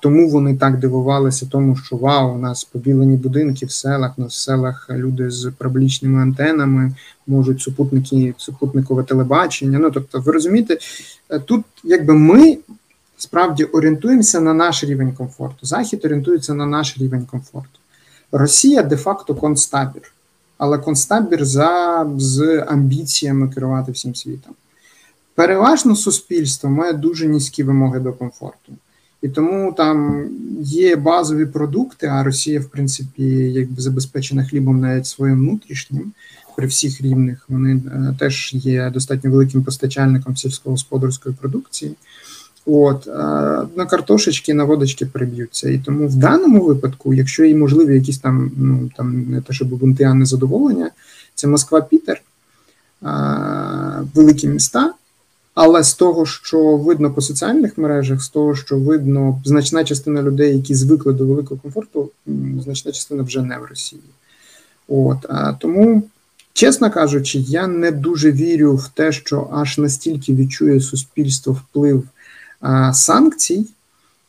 Тому 0.02 0.30
вони 0.30 0.56
так 0.56 0.78
дивувалися, 0.78 1.48
тому 1.50 1.76
що 1.76 1.96
вау, 1.96 2.34
у 2.34 2.38
нас 2.38 2.64
побілені 2.64 3.16
будинки 3.16 3.66
в 3.66 3.70
селах, 3.70 4.18
у 4.18 4.22
нас 4.22 4.32
в 4.32 4.36
селах 4.36 4.86
люди 4.90 5.30
з 5.30 5.52
проблічними 5.58 6.22
антенами 6.22 6.92
можуть 7.26 7.60
супутники, 7.60 8.34
супутникове 8.36 9.02
телебачення. 9.02 9.78
Ну 9.78 9.90
тобто, 9.90 10.20
ви 10.20 10.32
розумієте, 10.32 10.78
е, 11.30 11.38
тут 11.38 11.64
якби 11.84 12.14
ми 12.14 12.58
справді 13.16 13.64
орієнтуємося 13.64 14.40
на 14.40 14.54
наш 14.54 14.84
рівень 14.84 15.12
комфорту. 15.12 15.66
Захід 15.66 16.04
орієнтується 16.04 16.54
на 16.54 16.66
наш 16.66 16.98
рівень 16.98 17.26
комфорту. 17.30 17.78
Росія 18.32 18.82
де-факто 18.82 19.34
концтабір 19.34 20.12
але 20.58 20.78
концтабір 20.78 21.44
за 21.44 22.06
з 22.16 22.64
амбіціями 22.68 23.48
керувати 23.48 23.92
всім 23.92 24.14
світом. 24.14 24.54
Переважно 25.38 25.96
суспільство 25.96 26.70
має 26.70 26.92
дуже 26.92 27.28
низькі 27.28 27.62
вимоги 27.62 28.00
до 28.00 28.12
комфорту. 28.12 28.72
І 29.22 29.28
тому 29.28 29.72
там 29.72 30.26
є 30.60 30.96
базові 30.96 31.46
продукти, 31.46 32.06
а 32.06 32.22
Росія, 32.22 32.60
в 32.60 32.64
принципі, 32.64 33.22
якби 33.52 33.82
забезпечена 33.82 34.44
хлібом 34.44 34.80
навіть 34.80 35.06
своїм 35.06 35.38
внутрішнім 35.38 36.12
при 36.56 36.66
всіх 36.66 37.00
рівних. 37.00 37.44
Вони 37.48 37.74
е, 37.74 38.14
теж 38.18 38.50
є 38.54 38.90
достатньо 38.90 39.30
великим 39.30 39.64
постачальником 39.64 40.36
сільськогосподарської 40.36 41.34
продукції. 41.40 41.94
От 42.66 43.06
на 43.76 43.86
картошечки, 43.90 44.54
на 44.54 44.64
водочки 44.64 45.06
приб'ються. 45.06 45.70
І 45.70 45.78
тому 45.78 46.08
в 46.08 46.16
даному 46.16 46.64
випадку, 46.64 47.14
якщо 47.14 47.44
є 47.44 47.56
можливі 47.56 47.94
якісь 47.94 48.18
там, 48.18 48.50
ну 48.56 48.90
там 48.96 49.30
не 49.30 49.40
те, 49.40 49.52
щоб 49.52 49.68
бунти, 49.68 50.04
а 50.04 50.14
незадоволення, 50.14 50.90
це 51.34 51.46
Москва, 51.46 51.80
Пітер, 51.80 52.22
великі 54.14 54.48
міста. 54.48 54.94
Але 55.60 55.84
з 55.84 55.94
того, 55.94 56.26
що 56.26 56.76
видно 56.76 57.10
по 57.10 57.20
соціальних 57.20 57.78
мережах, 57.78 58.22
з 58.22 58.28
того, 58.28 58.54
що 58.54 58.78
видно, 58.78 59.42
значна 59.44 59.84
частина 59.84 60.22
людей, 60.22 60.56
які 60.56 60.74
звикли 60.74 61.12
до 61.12 61.26
великого 61.26 61.60
комфорту, 61.60 62.10
значна 62.62 62.92
частина 62.92 63.22
вже 63.22 63.42
не 63.42 63.58
в 63.58 63.64
Росії. 63.64 64.02
От 64.88 65.26
а 65.28 65.52
тому, 65.52 66.02
чесно 66.52 66.90
кажучи, 66.90 67.38
я 67.38 67.66
не 67.66 67.90
дуже 67.90 68.32
вірю 68.32 68.76
в 68.76 68.88
те, 68.88 69.12
що 69.12 69.48
аж 69.52 69.78
настільки 69.78 70.34
відчує 70.34 70.80
суспільство 70.80 71.52
вплив 71.52 72.02
санкцій 72.92 73.66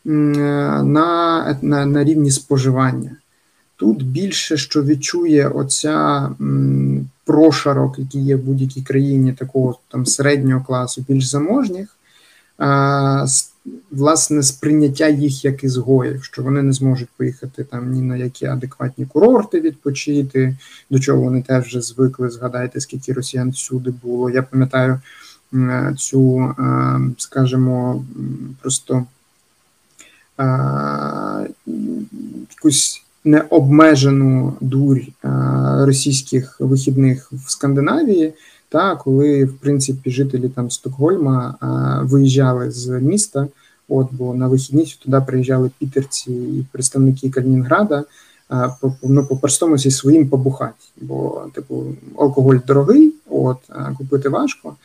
на, 0.05 1.57
на, 1.61 1.85
на 1.85 2.03
рівні 2.03 2.31
споживання. 2.31 3.11
Тут 3.79 4.05
більше 4.05 4.57
що 4.57 4.83
відчує 4.83 5.47
оця 5.47 6.29
прошарок, 7.25 7.99
який 7.99 8.21
є 8.21 8.35
в 8.35 8.39
будь-якій 8.39 8.81
країні 8.81 9.33
такого 9.33 9.79
там 9.87 10.05
середнього 10.05 10.65
класу, 10.65 11.05
більш 11.07 11.25
заможніх, 11.25 11.95
власне, 13.91 14.43
сприйняття 14.43 15.07
їх 15.07 15.45
як 15.45 15.63
ізгоїв, 15.63 16.23
що 16.23 16.43
вони 16.43 16.61
не 16.63 16.73
зможуть 16.73 17.09
поїхати 17.17 17.63
там 17.63 17.91
ні 17.91 18.01
на 18.01 18.17
які 18.17 18.45
адекватні 18.45 19.05
курорти 19.05 19.61
відпочити, 19.61 20.57
до 20.89 20.99
чого 20.99 21.21
вони 21.21 21.41
теж 21.41 21.65
вже 21.65 21.81
звикли. 21.81 22.29
Згадайте, 22.29 22.79
скільки 22.79 23.13
росіян 23.13 23.49
всюди 23.49 23.93
було. 24.03 24.29
Я 24.29 24.43
пам'ятаю 24.43 24.99
цю, 25.97 26.55
скажімо, 27.17 28.05
просто 28.61 29.05
е, 30.39 31.49
якусь 32.49 33.03
необмежену 33.23 34.53
дурь 34.61 34.97
е, 34.97 35.29
російських 35.85 36.55
вихідних 36.59 37.31
в 37.31 37.51
Скандинавії, 37.51 38.33
та 38.69 38.95
коли 38.95 39.45
в 39.45 39.53
принципі 39.53 40.11
жителі 40.11 40.49
там 40.49 40.71
Стокгольма 40.71 41.55
виїжджали 42.03 42.71
з 42.71 42.87
міста. 42.87 43.47
От 43.89 44.07
бо 44.11 44.33
на 44.33 44.47
вихідні 44.47 44.95
туди 45.03 45.21
приїжджали 45.27 45.71
пітерці 45.79 46.31
і 46.31 46.65
представники 46.71 47.29
Калінінграда. 47.29 48.03
По 48.81 48.93
ну, 49.03 49.25
по 49.25 49.37
простому 49.37 49.77
зі 49.77 49.91
своїм 49.91 50.29
побухати, 50.29 50.85
бо 51.01 51.45
типу 51.53 51.85
алкоголь 52.17 52.57
дорогий, 52.67 53.13
от 53.29 53.57
купити 53.97 54.29
важко. 54.29 54.75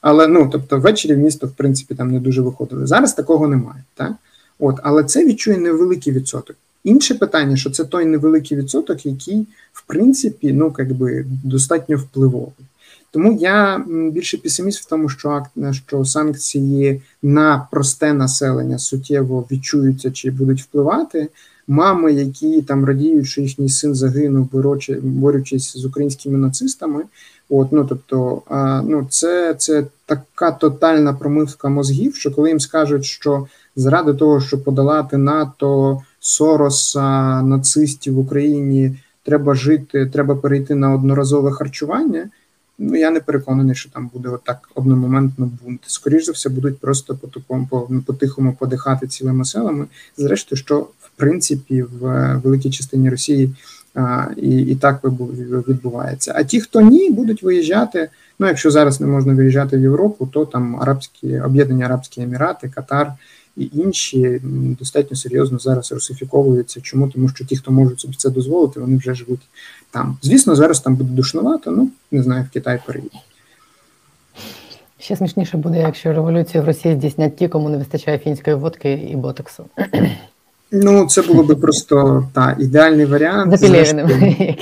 Але 0.00 0.26
ну 0.26 0.48
тобто 0.52 0.80
ввечері 0.80 1.14
в 1.14 1.18
місто, 1.18 1.46
в 1.46 1.50
принципі, 1.50 1.94
там 1.94 2.10
не 2.10 2.20
дуже 2.20 2.42
виходили. 2.42 2.86
Зараз 2.86 3.14
такого 3.14 3.48
немає. 3.48 3.84
Так? 3.94 4.12
От, 4.58 4.80
Але 4.82 5.04
це 5.04 5.26
відчує 5.26 5.58
невеликий 5.58 6.12
відсоток. 6.12 6.56
Інше 6.84 7.14
питання, 7.14 7.56
що 7.56 7.70
це 7.70 7.84
той 7.84 8.04
невеликий 8.04 8.58
відсоток, 8.58 9.06
який, 9.06 9.46
в 9.72 9.86
принципі, 9.86 10.52
ну 10.52 10.74
якби 10.78 11.26
достатньо 11.44 11.96
впливовий. 11.96 12.66
Тому 13.10 13.32
я 13.40 13.84
більше 14.12 14.38
песиміст 14.38 14.82
в 14.82 14.88
тому, 14.88 15.08
що 15.08 15.42
що 15.72 16.04
санкції 16.04 17.02
на 17.22 17.68
просте 17.70 18.12
населення 18.12 18.78
суттєво 18.78 19.46
відчуються 19.50 20.10
чи 20.10 20.30
будуть 20.30 20.62
впливати. 20.62 21.28
Мами, 21.68 22.12
які 22.12 22.62
там 22.62 22.84
радіють, 22.84 23.26
що 23.26 23.40
їхній 23.40 23.68
син 23.68 23.94
загинув, 23.94 24.48
борючись 25.02 25.76
з 25.76 25.84
українськими 25.84 26.38
нацистами, 26.38 27.04
От, 27.48 27.72
ну 27.72 27.84
тобто, 27.84 28.42
а, 28.46 28.82
ну 28.82 29.06
це 29.10 29.54
це 29.54 29.84
така 30.16 30.52
тотальна 30.52 31.12
промивка 31.12 31.68
мозгів, 31.68 32.16
що 32.16 32.30
коли 32.30 32.48
їм 32.48 32.60
скажуть, 32.60 33.04
що 33.04 33.46
заради 33.76 34.14
того, 34.14 34.40
щоб 34.40 34.64
подолати 34.64 35.16
НАТО, 35.16 36.02
Сороса, 36.20 37.42
нацистів 37.42 38.14
в 38.14 38.18
Україні, 38.18 38.96
треба 39.24 39.54
жити, 39.54 40.06
треба 40.06 40.36
перейти 40.36 40.74
на 40.74 40.94
одноразове 40.94 41.52
харчування. 41.52 42.30
Ну 42.78 42.96
я 42.96 43.10
не 43.10 43.20
переконаний, 43.20 43.74
що 43.74 43.90
там 43.90 44.10
буде 44.14 44.28
отак 44.28 44.68
одномоментно 44.74 45.50
бунт. 45.62 45.80
Скоріше 45.86 46.24
за 46.24 46.32
все, 46.32 46.48
будуть 46.48 46.78
просто 46.78 47.16
по 47.16 47.26
такому 47.26 47.66
по, 47.70 47.88
по 48.06 48.12
тихому 48.12 48.56
подихати 48.58 49.06
цілими 49.06 49.44
селами. 49.44 49.86
Зрештою, 50.16 50.58
що 50.58 50.78
в 50.80 51.10
принципі 51.16 51.82
в 51.82 52.34
великій 52.44 52.70
частині 52.70 53.10
Росії 53.10 53.54
і 54.36 54.58
і 54.58 54.74
так 54.74 55.04
відбувається. 55.04 56.32
А 56.36 56.42
ті, 56.42 56.60
хто 56.60 56.80
ні, 56.80 57.10
будуть 57.10 57.42
виїжджати. 57.42 58.08
Ну, 58.38 58.46
якщо 58.46 58.70
зараз 58.70 59.00
не 59.00 59.06
можна 59.06 59.34
виїжджати 59.34 59.76
в 59.76 59.80
Європу, 59.80 60.26
то 60.32 60.44
там 60.46 60.80
Арабські 60.80 61.40
Об'єднані 61.40 61.82
Арабські 61.82 62.22
Емірати, 62.22 62.68
Катар 62.68 63.12
і 63.56 63.70
інші 63.72 64.40
достатньо 64.78 65.16
серйозно 65.16 65.58
зараз 65.58 65.92
русифіковуються. 65.92 66.80
Чому? 66.80 67.08
Тому 67.08 67.28
що 67.28 67.44
ті, 67.44 67.56
хто 67.56 67.72
можуть 67.72 68.00
собі 68.00 68.14
це 68.14 68.30
дозволити, 68.30 68.80
вони 68.80 68.96
вже 68.96 69.14
живуть 69.14 69.48
там. 69.90 70.16
Звісно, 70.22 70.56
зараз 70.56 70.80
там 70.80 70.94
буде 70.94 71.14
душновато, 71.14 71.70
ну 71.70 71.90
не 72.10 72.22
знаю, 72.22 72.46
в 72.50 72.52
Китай 72.52 72.80
переїде. 72.86 73.18
Ще 74.98 75.16
смішніше 75.16 75.56
буде, 75.56 75.78
якщо 75.78 76.12
революцію 76.12 76.62
в 76.62 76.66
Росії 76.66 76.94
здійснять 76.94 77.36
ті, 77.36 77.48
кому 77.48 77.68
не 77.68 77.76
вистачає 77.76 78.18
фінської 78.18 78.56
водки 78.56 78.92
і 78.92 79.16
ботоксу. 79.16 79.64
Ну, 80.74 81.06
це 81.06 81.22
було 81.22 81.42
би 81.42 81.56
просто 81.56 82.28
та 82.32 82.56
ідеальний 82.58 83.06
варіант. 83.06 83.52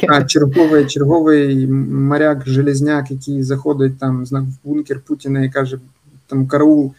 А 0.08 0.24
черговий 0.24 0.86
черговий 0.86 1.66
моряк 1.66 2.48
Железняк, 2.48 3.10
який 3.10 3.42
заходить 3.42 3.98
там 3.98 4.24
в 4.24 4.46
бункер 4.64 5.00
Путіна 5.00 5.44
і 5.44 5.50
каже: 5.50 5.78
там 6.26 6.46
караул, 6.46 6.92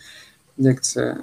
як 0.57 0.81
це. 0.81 1.17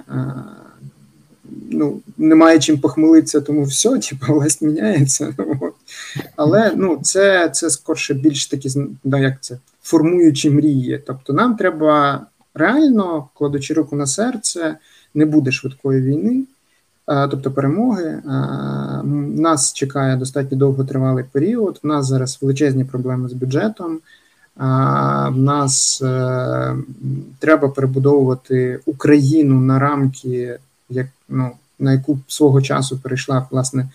Ну, 1.71 1.99
немає 2.17 2.59
чим 2.59 2.77
похмелитися, 2.77 3.41
тому 3.41 3.63
все, 3.63 3.99
типу, 3.99 4.33
власть 4.33 4.61
міняється. 4.61 5.33
Але 6.35 6.71
ну, 6.75 6.99
це 7.03 7.49
це 7.49 7.69
скорше 7.69 8.13
більш 8.13 8.47
такі, 8.47 8.69
ну, 9.03 9.17
як 9.17 9.33
це, 9.41 9.57
формуючі 9.83 10.49
мрії. 10.49 11.03
Тобто, 11.07 11.33
нам 11.33 11.55
треба 11.55 12.21
реально, 12.53 13.27
кладучи 13.33 13.73
руку 13.73 13.95
на 13.95 14.07
серце, 14.07 14.75
не 15.13 15.25
буде 15.25 15.51
швидкої 15.51 16.01
війни. 16.01 16.43
Тобто 17.09 17.51
перемоги. 17.51 18.21
Нас 19.35 19.73
чекає 19.73 20.15
достатньо 20.15 20.57
довготривалий 20.57 21.23
період. 21.31 21.79
У 21.83 21.87
нас 21.87 22.07
зараз 22.07 22.37
величезні 22.41 22.85
проблеми 22.85 23.29
з 23.29 23.33
бюджетом. 23.33 23.99
В 24.55 25.37
нас 25.37 26.01
е, 26.01 26.75
треба 27.39 27.69
перебудовувати 27.69 28.79
Україну 28.85 29.61
на 29.61 29.79
рамки, 29.79 30.59
як 30.89 31.07
ну 31.29 31.51
на 31.79 31.91
яку 31.93 32.19
свого 32.27 32.61
часу 32.61 32.99
перейшла 33.03 33.47
власне, 33.51 33.89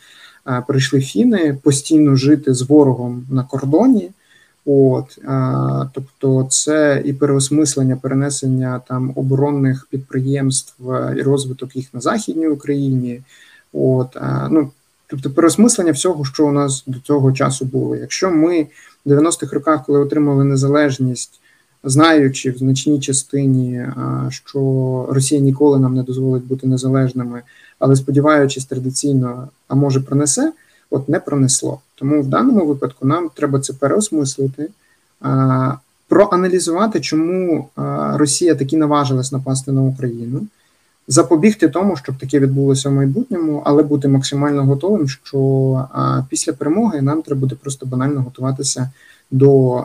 перейшли 0.66 1.00
фіни 1.00 1.58
постійно 1.62 2.16
жити 2.16 2.54
з 2.54 2.62
ворогом 2.62 3.26
на 3.30 3.42
кордоні. 3.42 4.10
От, 4.66 5.18
а, 5.26 5.86
Тобто, 5.92 6.46
це 6.50 7.02
і 7.04 7.12
переосмислення, 7.12 7.96
перенесення 7.96 8.80
там 8.88 9.12
оборонних 9.16 9.86
підприємств 9.90 10.74
і 11.16 11.22
розвиток 11.22 11.76
їх 11.76 11.94
на 11.94 12.00
Західній 12.00 12.48
Україні. 12.48 13.22
От, 13.72 14.16
а, 14.16 14.48
ну, 14.50 14.70
Тобто, 15.06 15.30
переосмислення 15.30 15.92
всього, 15.92 16.24
що 16.24 16.46
у 16.46 16.52
нас 16.52 16.84
до 16.86 16.98
цього 16.98 17.32
часу 17.32 17.64
було. 17.64 17.96
Якщо 17.96 18.30
ми 18.30 18.66
в 19.04 19.10
90-х 19.10 19.54
роках, 19.54 19.84
коли 19.86 19.98
отримали 19.98 20.44
незалежність, 20.44 21.40
знаючи 21.84 22.50
в 22.50 22.58
значній 22.58 23.00
частині, 23.00 23.86
що 24.28 24.60
Росія 25.10 25.40
ніколи 25.40 25.78
нам 25.78 25.94
не 25.94 26.02
дозволить 26.02 26.44
бути 26.44 26.66
незалежними, 26.66 27.42
але 27.78 27.96
сподіваючись 27.96 28.64
традиційно, 28.64 29.48
а 29.68 29.74
може 29.74 30.00
пронесе 30.00 30.52
от 30.90 31.08
не 31.08 31.20
пронесло. 31.20 31.80
Тому 31.94 32.22
в 32.22 32.26
даному 32.26 32.66
випадку 32.66 33.06
нам 33.06 33.30
треба 33.34 33.60
це 33.60 33.72
переосмислити, 33.72 34.68
проаналізувати, 36.08 37.00
чому 37.00 37.68
Росія 38.14 38.54
таки 38.54 38.76
наважилась 38.76 39.32
напасти 39.32 39.72
на 39.72 39.82
Україну, 39.82 40.46
запобігти 41.08 41.68
тому, 41.68 41.96
щоб 41.96 42.18
таке 42.18 42.40
відбулося 42.40 42.88
в 42.88 42.92
майбутньому, 42.92 43.62
але 43.64 43.82
бути 43.82 44.08
максимально 44.08 44.64
готовим, 44.64 45.08
що 45.08 45.88
після 46.28 46.52
перемоги 46.52 47.02
нам 47.02 47.22
треба 47.22 47.40
буде 47.40 47.54
просто 47.54 47.86
банально 47.86 48.22
готуватися 48.22 48.90
до 49.30 49.84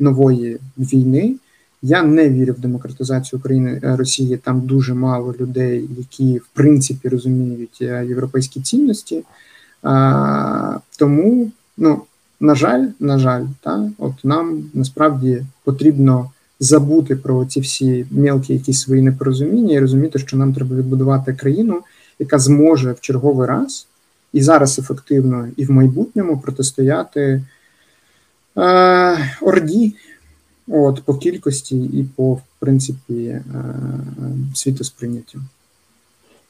нової 0.00 0.58
війни. 0.78 1.34
Я 1.82 2.02
не 2.02 2.28
вірю 2.28 2.52
в 2.52 2.60
демократизацію 2.60 3.38
України 3.40 3.80
е, 3.84 3.96
Росії. 3.96 4.36
Там 4.36 4.60
дуже 4.60 4.94
мало 4.94 5.34
людей, 5.40 5.88
які 5.98 6.38
в 6.38 6.46
принципі 6.52 7.08
розуміють 7.08 7.78
е, 7.82 8.06
європейські 8.08 8.60
цінності. 8.60 9.22
Тому, 10.98 11.50
ну, 11.76 12.02
на 12.40 12.54
жаль, 12.54 12.86
на 13.00 13.18
жаль, 13.18 13.44
та, 13.60 13.90
от 13.98 14.12
нам 14.24 14.70
насправді 14.74 15.42
потрібно 15.64 16.30
забути 16.60 17.16
про 17.16 17.44
ці 17.44 17.60
всі 17.60 18.06
мелкі 18.10 18.52
якісь 18.52 18.80
свої 18.80 19.02
непорозуміння 19.02 19.74
і 19.74 19.80
розуміти, 19.80 20.18
що 20.18 20.36
нам 20.36 20.54
треба 20.54 20.76
відбудувати 20.76 21.32
країну, 21.32 21.80
яка 22.18 22.38
зможе 22.38 22.92
в 22.92 23.00
черговий 23.00 23.48
раз 23.48 23.86
і 24.32 24.42
зараз 24.42 24.78
ефективно, 24.78 25.48
і 25.56 25.64
в 25.64 25.70
майбутньому 25.70 26.38
протистояти 26.38 27.42
е, 28.56 29.30
орді. 29.40 29.94
От, 30.72 31.02
по 31.04 31.14
кількості 31.14 31.78
і 31.78 32.06
по 32.16 32.34
в 32.34 32.42
принципі 32.58 33.24
е, 33.24 33.42
світосприйняттю. 34.54 35.40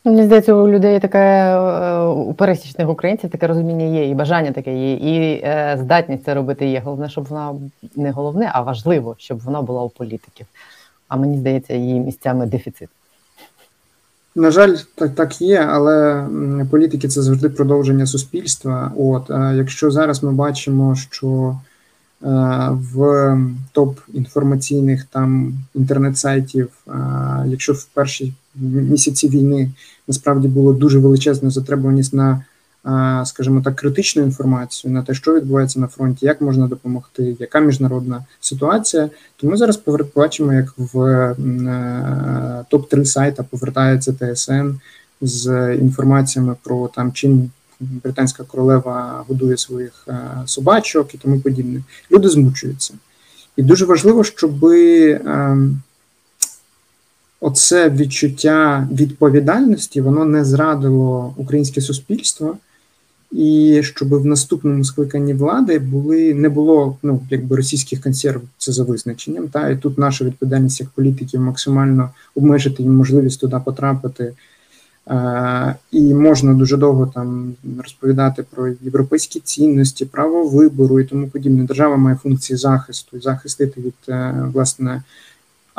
Мені 0.05 0.25
здається, 0.25 0.55
у 0.55 0.69
людей 0.69 1.01
таке 1.01 1.19
е, 1.19 2.01
у 2.05 2.35
пересічних 2.35 2.89
українців 2.89 3.31
таке 3.31 3.47
розуміння 3.47 3.85
є, 3.85 4.09
і 4.09 4.15
бажання 4.15 4.53
таке 4.53 4.75
є, 4.75 4.93
і 4.93 5.41
е, 5.45 5.79
здатність 5.81 6.25
це 6.25 6.35
робити 6.35 6.67
є. 6.67 6.83
Головне, 6.85 7.09
щоб 7.09 7.25
вона 7.25 7.55
не 7.97 8.11
головне, 8.11 8.51
а 8.55 8.61
важливо, 8.61 9.15
щоб 9.19 9.41
вона 9.41 9.63
була 9.63 9.83
у 9.83 9.89
політиків. 9.89 10.47
А 11.09 11.17
мені 11.17 11.39
здається, 11.39 11.75
її 11.75 12.01
місцями 12.01 12.47
дефіцит. 12.47 12.89
На 14.35 14.51
жаль, 14.51 14.77
так 14.95 15.15
так 15.15 15.41
є, 15.41 15.59
але 15.59 16.27
політики 16.71 17.09
це 17.09 17.23
завжди 17.23 17.49
продовження 17.49 18.07
суспільства. 18.07 18.93
От 18.97 19.31
а 19.31 19.53
якщо 19.53 19.91
зараз 19.91 20.23
ми 20.23 20.33
бачимо, 20.33 20.97
що 20.97 21.59
е, 22.23 22.29
в 22.71 23.37
топ 23.73 23.99
інформаційних 24.13 25.05
там 25.05 25.55
інтернет-сайтів, 25.75 26.71
е, 26.89 26.93
якщо 27.47 27.73
в 27.73 27.85
першій 27.85 28.33
місяці 28.57 29.29
війни 29.29 29.71
насправді 30.09 30.49
було 30.49 30.73
дуже 30.73 30.99
величезна 30.99 31.51
затребуваність 31.51 32.15
на, 32.15 32.45
скажімо 33.25 33.63
так, 33.65 33.77
критичну 33.77 34.23
інформацію 34.23 34.93
на 34.93 35.03
те, 35.03 35.15
що 35.15 35.35
відбувається 35.35 35.81
на 35.81 35.87
фронті, 35.87 36.27
як 36.27 36.41
можна 36.41 36.67
допомогти, 36.67 37.37
яка 37.41 37.61
міжнародна 37.61 38.25
ситуація. 38.41 39.11
То 39.37 39.47
ми 39.47 39.57
зараз 39.57 39.77
побачимо, 39.77 40.53
як 40.53 40.75
в 40.77 41.01
е, 41.01 42.65
топ 42.69 42.89
3 42.89 43.05
сайта 43.05 43.43
повертається 43.43 44.13
ТСН 44.13 44.71
з 45.21 45.75
інформаціями 45.75 46.57
про 46.63 46.89
там 46.89 47.13
чим. 47.13 47.51
Британська 47.83 48.45
королева 48.45 49.25
годує 49.29 49.57
своїх 49.57 50.05
е, 50.09 50.19
собачок 50.47 51.15
і 51.15 51.19
тому 51.19 51.41
подібне. 51.41 51.83
Люди 52.11 52.29
змучуються, 52.29 52.95
і 53.57 53.63
дуже 53.63 53.85
важливо, 53.85 54.25
щоби 54.25 55.11
ем, 55.13 55.83
оце 57.41 57.91
відчуття 57.91 58.89
відповідальності 58.93 60.01
воно 60.01 60.25
не 60.25 60.45
зрадило 60.45 61.35
українське 61.37 61.81
суспільство, 61.81 62.57
і 63.33 63.81
щоб 63.85 64.09
в 64.09 64.27
наступному 64.27 64.85
скликанні 64.85 65.35
влади 65.35 65.79
були 65.79 66.35
не 66.35 66.49
було 66.49 66.99
ну 67.03 67.21
якби 67.31 67.57
російських 67.57 68.01
консерв 68.01 68.43
це 68.59 68.73
за 68.73 68.85
визначенням. 68.85 69.49
Та 69.49 69.69
і 69.69 69.77
тут 69.77 69.99
наша 69.99 70.25
відповідальність 70.25 70.81
як 70.81 70.89
політиків 70.89 71.41
максимально 71.41 72.11
обмежити 72.35 72.83
їм 72.83 72.97
можливість 72.97 73.41
туди 73.41 73.57
потрапити. 73.65 74.33
Uh, 75.07 75.75
і 75.91 76.15
можна 76.15 76.55
дуже 76.55 76.77
довго 76.77 77.07
там 77.07 77.55
розповідати 77.79 78.45
про 78.51 78.69
європейські 78.69 79.41
цінності, 79.41 80.05
право 80.05 80.49
вибору 80.49 81.01
і 81.01 81.05
тому 81.05 81.29
подібне. 81.29 81.65
Держава 81.65 81.97
має 81.97 82.17
функції 82.17 82.57
захисту 82.57 83.17
і 83.17 83.21
захистити 83.21 83.81
від 83.81 83.95
uh, 84.09 84.53
власне 84.53 85.03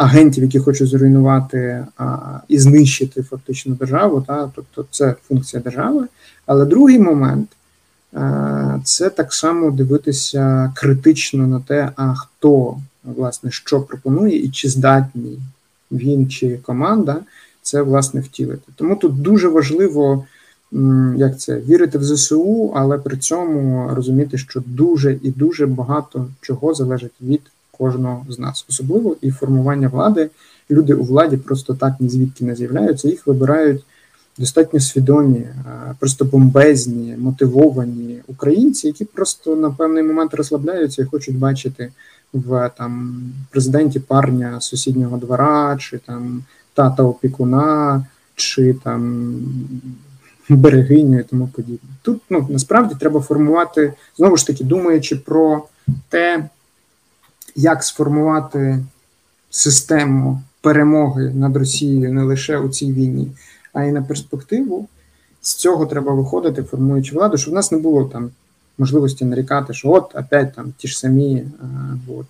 агентів, 0.01 0.43
які 0.43 0.59
хочуть 0.59 0.89
зруйнувати 0.89 1.85
а, 1.97 2.17
і 2.47 2.59
знищити 2.59 3.23
фактично 3.23 3.75
державу. 3.75 4.23
Та, 4.27 4.51
Тобто 4.55 4.85
це 4.91 5.15
функція 5.27 5.63
держави. 5.63 6.07
Але 6.45 6.65
другий 6.65 6.99
момент 6.99 7.49
а, 8.13 8.79
це 8.83 9.09
так 9.09 9.33
само 9.33 9.71
дивитися 9.71 10.73
критично 10.75 11.47
на 11.47 11.59
те, 11.59 11.89
а 11.95 12.13
хто 12.13 12.77
власне 13.03 13.51
що 13.51 13.81
пропонує, 13.81 14.45
і 14.45 14.49
чи 14.49 14.69
здатні 14.69 15.39
він 15.91 16.29
чи 16.29 16.57
команда 16.57 17.17
це 17.61 17.81
власне 17.81 18.21
втілити. 18.21 18.71
Тому 18.75 18.95
тут 18.95 19.21
дуже 19.21 19.47
важливо. 19.47 20.25
Як 21.17 21.39
це 21.39 21.59
вірити 21.59 21.97
в 21.97 22.03
ЗСУ, 22.03 22.71
але 22.75 22.97
при 22.97 23.17
цьому 23.17 23.89
розуміти, 23.95 24.37
що 24.37 24.63
дуже 24.65 25.19
і 25.21 25.31
дуже 25.31 25.65
багато 25.65 26.27
чого 26.41 26.73
залежить 26.73 27.11
від 27.21 27.41
кожного 27.81 28.25
з 28.29 28.39
нас, 28.39 28.65
особливо 28.69 29.15
і 29.21 29.31
формування 29.31 29.87
влади. 29.87 30.29
Люди 30.71 30.93
у 30.93 31.03
владі 31.03 31.37
просто 31.37 31.73
так 31.73 31.93
ні 31.99 32.09
звідки 32.09 32.45
не 32.45 32.55
з'являються. 32.55 33.07
Їх 33.07 33.27
вибирають 33.27 33.83
достатньо 34.37 34.79
свідомі, 34.79 35.47
просто 35.99 36.25
бомбезні, 36.25 37.15
мотивовані 37.17 38.21
українці, 38.27 38.87
які 38.87 39.05
просто 39.05 39.55
на 39.55 39.71
певний 39.71 40.03
момент 40.03 40.33
розслабляються 40.33 41.01
і 41.01 41.05
хочуть 41.05 41.37
бачити 41.37 41.91
в 42.33 42.71
там 42.77 43.23
президенті 43.49 43.99
парня 43.99 44.61
сусіднього 44.61 45.17
двора, 45.17 45.77
чи 45.79 45.97
там 45.97 46.43
тата 46.73 47.03
опікуна, 47.03 48.05
чи 48.35 48.73
там 48.83 49.35
берегиню 50.49 51.19
і 51.19 51.23
тому 51.23 51.47
подібне. 51.47 51.89
Тут 52.01 52.21
ну 52.29 52.47
насправді 52.49 52.95
треба 52.99 53.21
формувати 53.21 53.93
знову 54.17 54.37
ж 54.37 54.47
таки, 54.47 54.63
думаючи 54.63 55.15
про 55.15 55.63
те 56.09 56.49
як 57.55 57.83
сформувати 57.83 58.79
систему 59.49 60.41
перемоги 60.61 61.29
над 61.35 61.57
Росією 61.57 62.13
не 62.13 62.23
лише 62.23 62.57
у 62.57 62.69
цій 62.69 62.93
війні, 62.93 63.31
а 63.73 63.83
й 63.83 63.91
на 63.91 64.01
перспективу. 64.01 64.87
З 65.41 65.55
цього 65.55 65.85
треба 65.85 66.13
виходити, 66.13 66.63
формуючи 66.63 67.15
владу, 67.15 67.37
щоб 67.37 67.51
в 67.51 67.55
нас 67.55 67.71
не 67.71 67.77
було 67.77 68.05
там 68.05 68.31
можливості 68.77 69.25
нарікати, 69.25 69.73
що 69.73 69.91
от 69.91 70.15
опять 70.15 70.55
там 70.55 70.73
ті 70.77 70.87
ж 70.87 70.99
самі, 70.99 71.43
а, 71.61 71.65
от, 72.07 72.27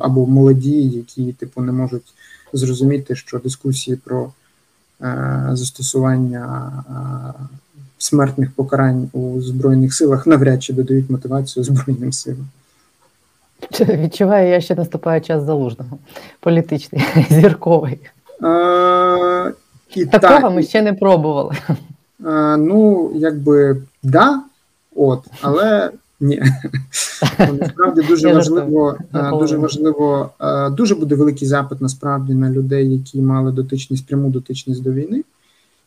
або 0.00 0.26
молоді, 0.26 0.82
які 0.82 1.32
типу 1.32 1.62
не 1.62 1.72
можуть 1.72 2.14
зрозуміти, 2.52 3.16
що 3.16 3.38
дискусії 3.38 3.96
про 3.96 4.32
е, 5.02 5.48
застосування 5.52 6.44
а, 6.88 7.32
смертних 7.98 8.50
покарань 8.52 9.08
у 9.12 9.40
збройних 9.40 9.94
силах 9.94 10.26
навряд 10.26 10.62
чи 10.62 10.72
додають 10.72 11.10
мотивацію 11.10 11.64
збройним 11.64 12.12
силам. 12.12 12.48
Відчуваю, 13.80 14.48
я 14.48 14.60
ще 14.60 14.74
наступає 14.74 15.20
час 15.20 15.42
залужного, 15.42 15.98
політичний, 16.40 17.02
зірковий. 17.30 17.98
А, 18.42 19.50
і 19.94 20.06
Такого 20.06 20.40
та, 20.40 20.50
ми 20.50 20.62
ще 20.62 20.82
не 20.82 20.92
пробували. 20.92 21.54
А, 22.24 22.56
Ну, 22.56 23.10
якби 23.14 23.76
да, 24.02 24.40
от, 24.96 25.24
але 25.40 25.90
ні. 26.20 26.42
Насправді 27.38 28.02
дуже 28.08 28.32
важливо, 28.34 28.96
дуже 29.32 29.56
важливо, 29.56 30.30
дуже 30.72 30.94
буде 30.94 31.14
великий 31.14 31.48
запит 31.48 31.80
насправді 31.80 32.34
на 32.34 32.50
людей, 32.50 32.92
які 32.92 33.20
мали 33.20 33.52
дотичність, 33.52 34.06
пряму 34.06 34.30
дотичність 34.30 34.82
до 34.82 34.92
війни. 34.92 35.22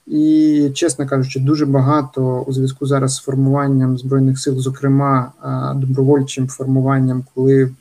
І, 0.08 0.72
чесно 0.74 1.08
кажучи, 1.08 1.40
дуже 1.40 1.66
багато 1.66 2.42
у 2.48 2.54
зв'язку 2.54 2.86
зараз 2.86 3.16
з 3.16 3.20
формуванням 3.20 3.98
збройних 3.98 4.40
сил, 4.40 4.60
зокрема 4.60 5.32
добровольчим 5.76 6.48
формуванням, 6.48 7.24
коли 7.36 7.72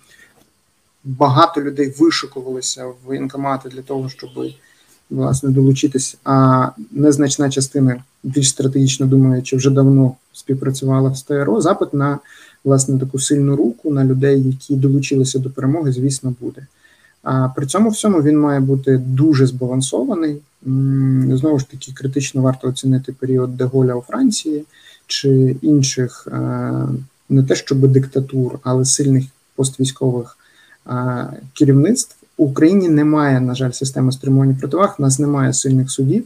багато 1.05 1.63
людей 1.63 1.95
вишикувалися 1.99 2.87
в 2.87 2.95
воєнкомати 3.05 3.69
для 3.69 3.83
того, 3.83 4.09
щоб 4.09 4.31
власне 5.11 5.51
долучитись. 5.51 6.17
А 6.25 6.69
незначна 6.91 7.51
частина 7.51 8.03
більш 8.23 8.49
стратегічно 8.49 9.07
думаючи, 9.07 9.57
вже 9.57 9.71
давно 9.71 10.17
співпрацювала 10.33 11.09
в 11.11 11.17
СТРО. 11.17 11.61
Запит 11.61 11.95
на 11.95 12.19
власне 12.65 12.99
таку 12.99 13.19
сильну 13.19 13.57
руку 13.57 13.91
на 13.91 14.05
людей, 14.05 14.43
які 14.43 14.77
долучилися 14.77 15.39
до 15.39 15.51
перемоги, 15.51 15.93
звісно, 15.93 16.35
буде. 16.41 16.67
А 17.23 17.49
при 17.49 17.67
цьому 17.67 17.91
всьому 17.91 18.23
він 18.23 18.39
має 18.39 18.61
бути 18.61 18.99
дуже 18.99 19.47
збалансований. 19.47 20.43
Знову 21.33 21.59
ж 21.59 21.71
таки, 21.71 21.93
критично 21.93 22.43
варто 22.43 22.69
оцінити 22.69 23.13
період 23.13 23.57
Деголя 23.57 23.95
у 23.95 24.01
Франції 24.01 24.65
чи 25.07 25.57
інших 25.63 26.29
е, 26.33 26.73
не 27.29 27.43
те, 27.43 27.55
щоб 27.55 27.89
диктатур, 27.89 28.59
але 28.63 28.85
сильних 28.85 29.25
поствійськових 29.57 30.39
е, 30.87 31.27
керівництв. 31.53 32.17
В 32.39 32.43
Україні 32.43 32.89
немає, 32.89 33.41
на 33.41 33.55
жаль, 33.55 33.71
системи 33.71 34.13
стримування 34.13 34.57
противаг. 34.61 34.97
У 34.99 35.03
нас 35.03 35.19
немає 35.19 35.53
сильних 35.53 35.91
судів, 35.91 36.25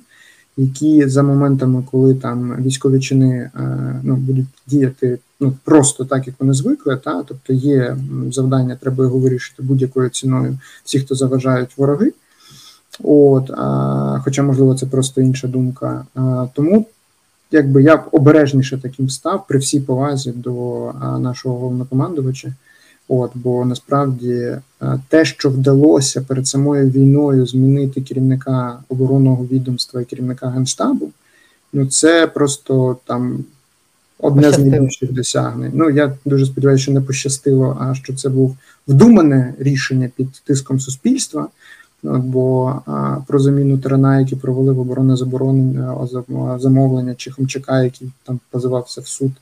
які 0.57 1.09
за 1.09 1.23
моментами, 1.23 1.85
коли 1.91 2.15
там 2.15 2.63
військові 2.63 3.01
чини 3.01 3.51
е, 3.55 4.01
ну, 4.03 4.17
будуть 4.17 4.47
діяти 4.67 5.19
ну 5.41 5.53
просто 5.65 6.05
так, 6.05 6.27
як 6.27 6.37
вони 6.39 6.55
звикли, 6.55 6.97
та 6.97 7.23
тобто 7.23 7.53
є 7.53 7.97
завдання, 8.31 8.77
треба 8.81 9.05
його 9.05 9.19
вирішити 9.19 9.63
будь-якою 9.63 10.09
ціною. 10.09 10.59
Всі, 10.85 11.01
хто 11.01 11.15
заважають 11.15 11.79
вороги. 11.79 12.13
От, 13.03 13.51
а, 13.51 14.21
Хоча, 14.25 14.43
можливо, 14.43 14.75
це 14.75 14.87
просто 14.87 15.21
інша 15.21 15.49
думка. 15.49 16.07
А, 16.15 16.47
Тому 16.55 16.87
якби 17.51 17.83
я 17.83 17.97
б 17.97 18.01
обережніше 18.13 18.79
таким 18.79 19.11
став 19.11 19.47
при 19.49 19.59
всій 19.59 19.81
повазі 19.81 20.33
до 20.33 20.85
а, 21.01 21.19
нашого 21.19 21.59
головнокомандувача. 21.59 22.53
От, 23.09 23.31
Бо 23.35 23.65
насправді 23.65 24.57
те, 25.09 25.25
що 25.25 25.51
вдалося 25.51 26.21
перед 26.21 26.47
самою 26.47 26.91
війною 26.91 27.47
змінити 27.47 28.01
керівника 28.01 28.79
оборонного 28.89 29.47
відомства 29.47 30.01
і 30.01 30.05
керівника 30.05 30.49
генштабу, 30.49 31.11
ну 31.73 31.87
це 31.87 32.27
просто 32.27 32.97
там 33.05 33.45
одне 34.19 34.53
з 34.53 34.59
найбільших 34.59 35.13
досягнень. 35.13 35.73
Ну 35.75 35.91
я 35.91 36.17
дуже 36.25 36.47
сподіваюся, 36.47 36.83
що 36.83 36.93
не 36.93 37.01
пощастило, 37.01 37.79
а 37.81 37.95
що 37.95 38.15
це 38.15 38.29
був 38.29 38.57
вдумане 38.89 39.55
рішення 39.59 40.11
під 40.17 40.29
тиском 40.33 40.81
суспільства. 40.81 41.49
Бо 42.03 42.75
а, 42.87 43.17
про 43.27 43.39
заміну 43.39 43.81
які 44.21 44.37
провели 44.37 44.73
в 44.73 44.81
оборонне 44.81 45.17
заборонення 45.17 46.09
замовлення 46.59 47.15
чи 47.15 47.31
Хомчака, 47.31 47.83
який 47.83 48.13
там 48.25 48.41
позивався 48.51 49.01
в 49.01 49.07
суд 49.07 49.33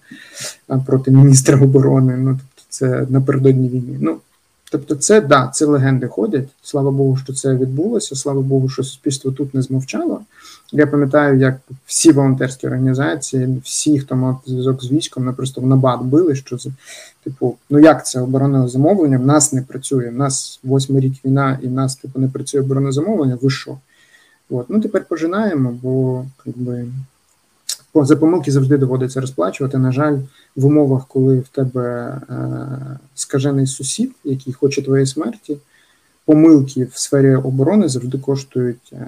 а, 0.69 0.79
проти 0.79 1.11
міністра 1.11 1.61
оборони. 1.61 2.17
Ну 2.17 2.39
це 2.75 3.07
напередодні 3.11 3.69
війни. 3.69 3.99
Ну 4.01 4.17
тобто, 4.71 4.95
це 4.95 5.21
да, 5.21 5.51
це 5.55 5.65
легенди 5.67 6.07
ходять. 6.07 6.49
Слава 6.63 6.91
Богу, 6.91 7.17
що 7.17 7.33
це 7.33 7.55
відбулося. 7.55 8.17
Слава 8.17 8.41
Богу, 8.41 8.69
що 8.69 8.83
суспільство 8.83 9.31
тут 9.31 9.55
не 9.55 9.63
змовчало. 9.63 10.21
Я 10.73 10.87
пам'ятаю, 10.87 11.39
як 11.39 11.61
всі 11.87 12.13
волонтерські 12.13 12.67
організації, 12.67 13.61
всі, 13.65 13.99
хто 13.99 14.17
мав 14.17 14.43
зв'язок 14.47 14.85
з 14.85 14.91
військом, 14.91 15.25
ми 15.25 15.33
просто 15.33 15.61
в 15.61 15.67
набат 15.67 16.03
били, 16.03 16.35
що 16.35 16.57
це 16.57 16.71
типу, 17.25 17.57
ну 17.71 17.79
як 17.79 18.07
це 18.07 18.21
оборонне 18.21 18.69
замовлення? 18.69 19.19
В 19.19 19.27
нас 19.27 19.53
не 19.53 19.63
працює. 19.63 20.09
В 20.09 20.17
нас 20.17 20.61
восьмий 20.63 21.03
рік 21.03 21.15
війна, 21.25 21.59
і 21.63 21.67
в 21.67 21.73
нас 21.73 21.97
типу 21.97 22.21
не 22.21 22.29
працює 22.29 22.61
оборонне 22.61 22.93
замовлення. 22.93 23.39
Ви 23.43 23.51
що? 23.51 23.79
От 24.51 24.67
ну 24.71 24.81
тепер 24.81 25.05
пожинаємо, 25.05 25.79
бо 25.83 26.25
якби 26.47 26.87
за 28.03 28.17
помилки 28.17 28.53
завжди 28.53 28.77
доводиться 28.77 29.21
розплачувати. 29.21 29.79
На 29.79 29.93
жаль, 29.93 30.19
в 30.57 30.67
умовах, 30.67 31.07
коли 31.09 31.39
в 31.39 31.49
тебе 31.49 32.21
е, 32.31 32.99
скажений 33.15 33.67
сусід, 33.67 34.13
який 34.25 34.53
хоче 34.53 34.83
твоєї 34.83 35.07
смерті, 35.07 35.57
помилки 36.25 36.85
в 36.85 36.99
сфері 36.99 37.35
оборони 37.35 37.89
завжди 37.89 38.19
коштують 38.19 38.93
е, 38.93 39.07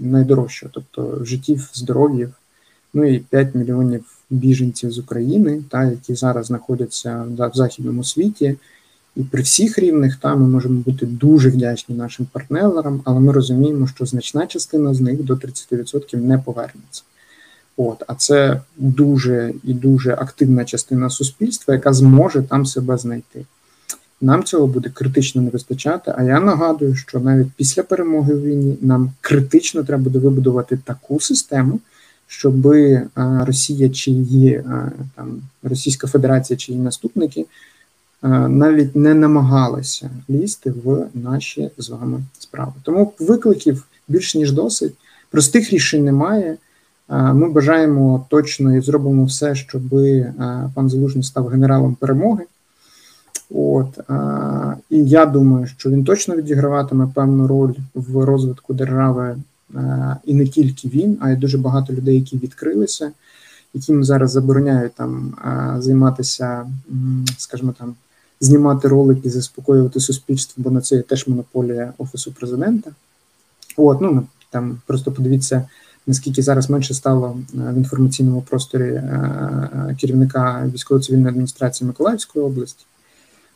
найдорожче, 0.00 0.68
тобто 0.72 1.24
життів, 1.24 1.70
здоров'їв, 1.74 2.32
ну 2.94 3.04
і 3.04 3.18
5 3.18 3.54
мільйонів 3.54 4.04
біженців 4.30 4.92
з 4.92 4.98
України, 4.98 5.62
та 5.68 5.84
які 5.84 6.14
зараз 6.14 6.46
знаходяться 6.46 7.24
в 7.38 7.50
західному 7.54 8.04
світі. 8.04 8.56
І 9.16 9.22
при 9.22 9.42
всіх 9.42 9.78
рівнях 9.78 10.16
та 10.16 10.36
ми 10.36 10.48
можемо 10.48 10.80
бути 10.80 11.06
дуже 11.06 11.48
вдячні 11.48 11.94
нашим 11.94 12.26
партнерам, 12.32 13.02
але 13.04 13.20
ми 13.20 13.32
розуміємо, 13.32 13.86
що 13.86 14.06
значна 14.06 14.46
частина 14.46 14.94
з 14.94 15.00
них 15.00 15.22
до 15.22 15.34
30% 15.34 16.16
не 16.16 16.38
повернеться. 16.38 17.02
От, 17.76 18.02
А 18.06 18.14
це 18.14 18.60
дуже 18.76 19.54
і 19.64 19.74
дуже 19.74 20.12
активна 20.12 20.64
частина 20.64 21.10
суспільства, 21.10 21.74
яка 21.74 21.92
зможе 21.92 22.42
там 22.42 22.66
себе 22.66 22.98
знайти. 22.98 23.44
Нам 24.20 24.44
цього 24.44 24.66
буде 24.66 24.90
критично 24.90 25.42
не 25.42 25.50
вистачати. 25.50 26.14
А 26.16 26.22
я 26.22 26.40
нагадую, 26.40 26.94
що 26.94 27.20
навіть 27.20 27.52
після 27.56 27.82
перемоги 27.82 28.34
в 28.34 28.42
війні 28.42 28.78
нам 28.80 29.12
критично 29.20 29.84
треба 29.84 30.02
буде 30.02 30.18
вибудувати 30.18 30.78
таку 30.84 31.20
систему, 31.20 31.80
щоб 32.26 32.66
Росія 33.16 33.90
чи 33.90 34.10
її 34.10 34.64
там 35.16 35.42
Російська 35.62 36.06
Федерація 36.06 36.56
чи 36.56 36.72
її 36.72 36.84
наступники 36.84 37.46
навіть 38.48 38.96
не 38.96 39.14
намагалися 39.14 40.10
лізти 40.30 40.70
в 40.84 41.06
наші 41.14 41.70
з 41.78 41.88
вами 41.88 42.22
справи. 42.38 42.72
Тому 42.82 43.12
викликів 43.18 43.86
більш 44.08 44.34
ніж 44.34 44.52
досить. 44.52 44.92
Простих 45.30 45.72
рішень 45.72 46.04
немає. 46.04 46.56
Ми 47.12 47.50
бажаємо 47.50 48.26
точно 48.28 48.76
і 48.76 48.80
зробимо 48.80 49.24
все, 49.24 49.54
щоб 49.54 49.82
пан 50.74 50.90
Залужний 50.90 51.24
став 51.24 51.46
генералом 51.46 51.94
перемоги. 51.94 52.44
От 53.54 54.00
і 54.90 55.04
я 55.04 55.26
думаю, 55.26 55.66
що 55.66 55.90
він 55.90 56.04
точно 56.04 56.36
відіграватиме 56.36 57.08
певну 57.14 57.46
роль 57.46 57.74
в 57.94 58.24
розвитку 58.24 58.74
держави, 58.74 59.36
і 60.24 60.34
не 60.34 60.46
тільки 60.46 60.88
він, 60.88 61.18
а 61.20 61.30
й 61.30 61.36
дуже 61.36 61.58
багато 61.58 61.92
людей, 61.92 62.14
які 62.14 62.38
відкрилися, 62.38 63.12
яким 63.74 64.04
зараз 64.04 64.30
забороняють 64.30 64.94
там 64.94 65.34
займатися, 65.78 66.66
скажімо 67.38 67.74
там, 67.78 67.94
знімати 68.40 68.88
ролики, 68.88 69.30
заспокоювати 69.30 70.00
суспільство, 70.00 70.62
бо 70.62 70.70
на 70.70 70.80
це 70.80 70.96
є 70.96 71.02
теж 71.02 71.28
монополія 71.28 71.92
офісу 71.98 72.32
президента. 72.32 72.90
От, 73.76 74.00
ну 74.00 74.26
там 74.50 74.78
просто 74.86 75.12
подивіться 75.12 75.68
наскільки 76.06 76.42
зараз 76.42 76.70
менше 76.70 76.94
стало 76.94 77.38
е, 77.54 77.58
в 77.72 77.76
інформаційному 77.76 78.42
просторі 78.42 78.82
е, 78.82 78.94
е, 78.94 79.96
керівника 80.00 80.70
військово-цивільної 80.74 81.28
адміністрації 81.28 81.88
Миколаївської 81.88 82.44
області. 82.44 82.86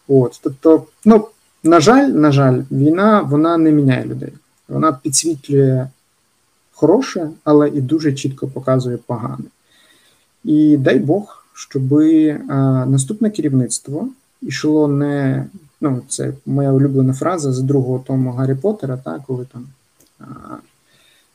От, 0.09 0.41
тобто, 0.43 0.87
ну 1.05 1.29
на 1.65 1.81
жаль, 1.81 2.09
на 2.09 2.33
жаль, 2.33 2.63
війна 2.71 3.21
вона 3.21 3.57
не 3.57 3.73
міняє 3.73 4.05
людей. 4.05 4.33
Вона 4.69 4.93
підсвітлює 4.93 5.89
хороше, 6.73 7.31
але 7.45 7.69
і 7.69 7.81
дуже 7.81 8.13
чітко 8.13 8.49
показує 8.49 8.97
погане. 8.97 9.45
І 10.45 10.77
дай 10.77 10.99
Бог, 10.99 11.45
щоб 11.55 11.93
наступне 12.87 13.31
керівництво 13.31 14.09
йшло 14.43 14.89
не. 14.89 15.47
Ну, 15.81 16.03
це 16.09 16.33
моя 16.47 16.73
улюблена 16.73 17.13
фраза 17.13 17.53
з 17.53 17.61
другого 17.61 18.05
тому 18.07 18.33
Гаррі 18.33 18.55
Поттера, 18.55 18.97
так, 18.97 19.21
коли 19.27 19.47
там 19.53 19.67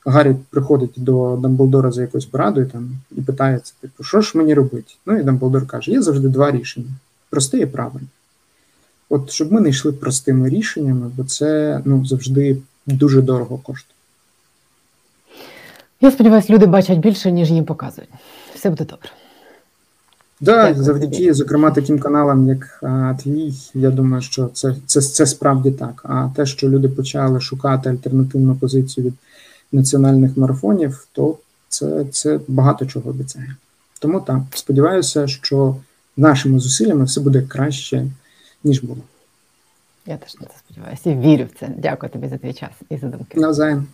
Гаррі 0.06 0.36
приходить 0.50 0.94
до 0.96 1.40
Дамблдора 1.42 1.92
за 1.92 2.02
якоюсь 2.02 2.26
порадою 2.26 2.66
там 2.66 2.90
і 3.12 3.22
питається, 3.22 3.74
типу, 3.82 4.04
що 4.04 4.22
ж 4.22 4.38
мені 4.38 4.54
робити? 4.54 4.94
Ну 5.06 5.20
і 5.20 5.24
Дамблдор 5.24 5.68
каже: 5.68 5.92
є 5.92 6.02
завжди 6.02 6.28
два 6.28 6.52
рішення: 6.52 6.90
просте 7.30 7.58
і 7.58 7.66
правильне. 7.66 8.08
От 9.10 9.32
щоб 9.32 9.52
ми 9.52 9.62
не 9.62 9.70
йшли 9.70 9.92
простими 9.92 10.50
рішеннями, 10.50 11.12
бо 11.18 11.24
це 11.24 11.82
ну, 11.86 12.06
завжди 12.06 12.58
дуже 12.86 13.22
дорого 13.22 13.58
коштує. 13.58 13.96
Я 16.02 16.12
сподіваюся, 16.12 16.54
люди 16.54 16.66
бачать 16.66 17.00
більше, 17.00 17.32
ніж 17.32 17.52
їм 17.52 17.66
показують. 17.66 18.10
Все 18.56 18.70
буде 18.70 18.86
добре. 18.86 19.10
Да, 20.42 20.68
Дякую 20.68 20.84
завдяки, 20.84 21.18
тобі. 21.18 21.34
зокрема, 21.34 21.72
таким 21.72 22.00
каналам, 22.00 22.48
як 22.48 22.80
а, 22.84 23.16
твій, 23.24 23.54
я 23.74 23.90
думаю, 23.90 24.22
що 24.22 24.48
це, 24.48 24.76
це, 24.86 25.02
це 25.02 25.26
справді 25.26 25.72
так. 25.72 26.02
А 26.04 26.30
те, 26.36 26.46
що 26.46 26.70
люди 26.70 26.90
почали 26.90 27.42
шукати 27.42 27.90
альтернативну 27.90 28.56
позицію 28.56 29.06
від 29.06 29.14
національних 29.72 30.38
марафонів, 30.38 31.08
то 31.12 31.38
це, 31.70 32.06
це 32.06 32.40
багато 32.48 32.86
чого 32.86 33.10
обіцяє. 33.10 33.56
Тому 34.00 34.22
так, 34.22 34.42
сподіваюся, 34.54 35.28
що 35.28 35.76
нашими 36.18 36.60
зусиллями 36.60 37.06
все 37.06 37.22
буде 37.22 37.42
краще, 37.42 38.08
ніж 38.64 38.84
було. 38.84 39.02
Я 40.06 40.18
теж 40.18 40.36
на 40.36 40.48
це 40.48 40.54
сподіваюся 40.60 41.10
і 41.10 41.20
вірю 41.20 41.46
в 41.56 41.60
це. 41.60 41.70
Дякую 41.78 42.10
тобі 42.10 42.28
за 42.28 42.38
твій 42.38 42.54
час 42.54 42.72
і 42.90 42.98
за 42.98 43.08
думки. 43.08 43.40
Навзаєм. 43.40 43.88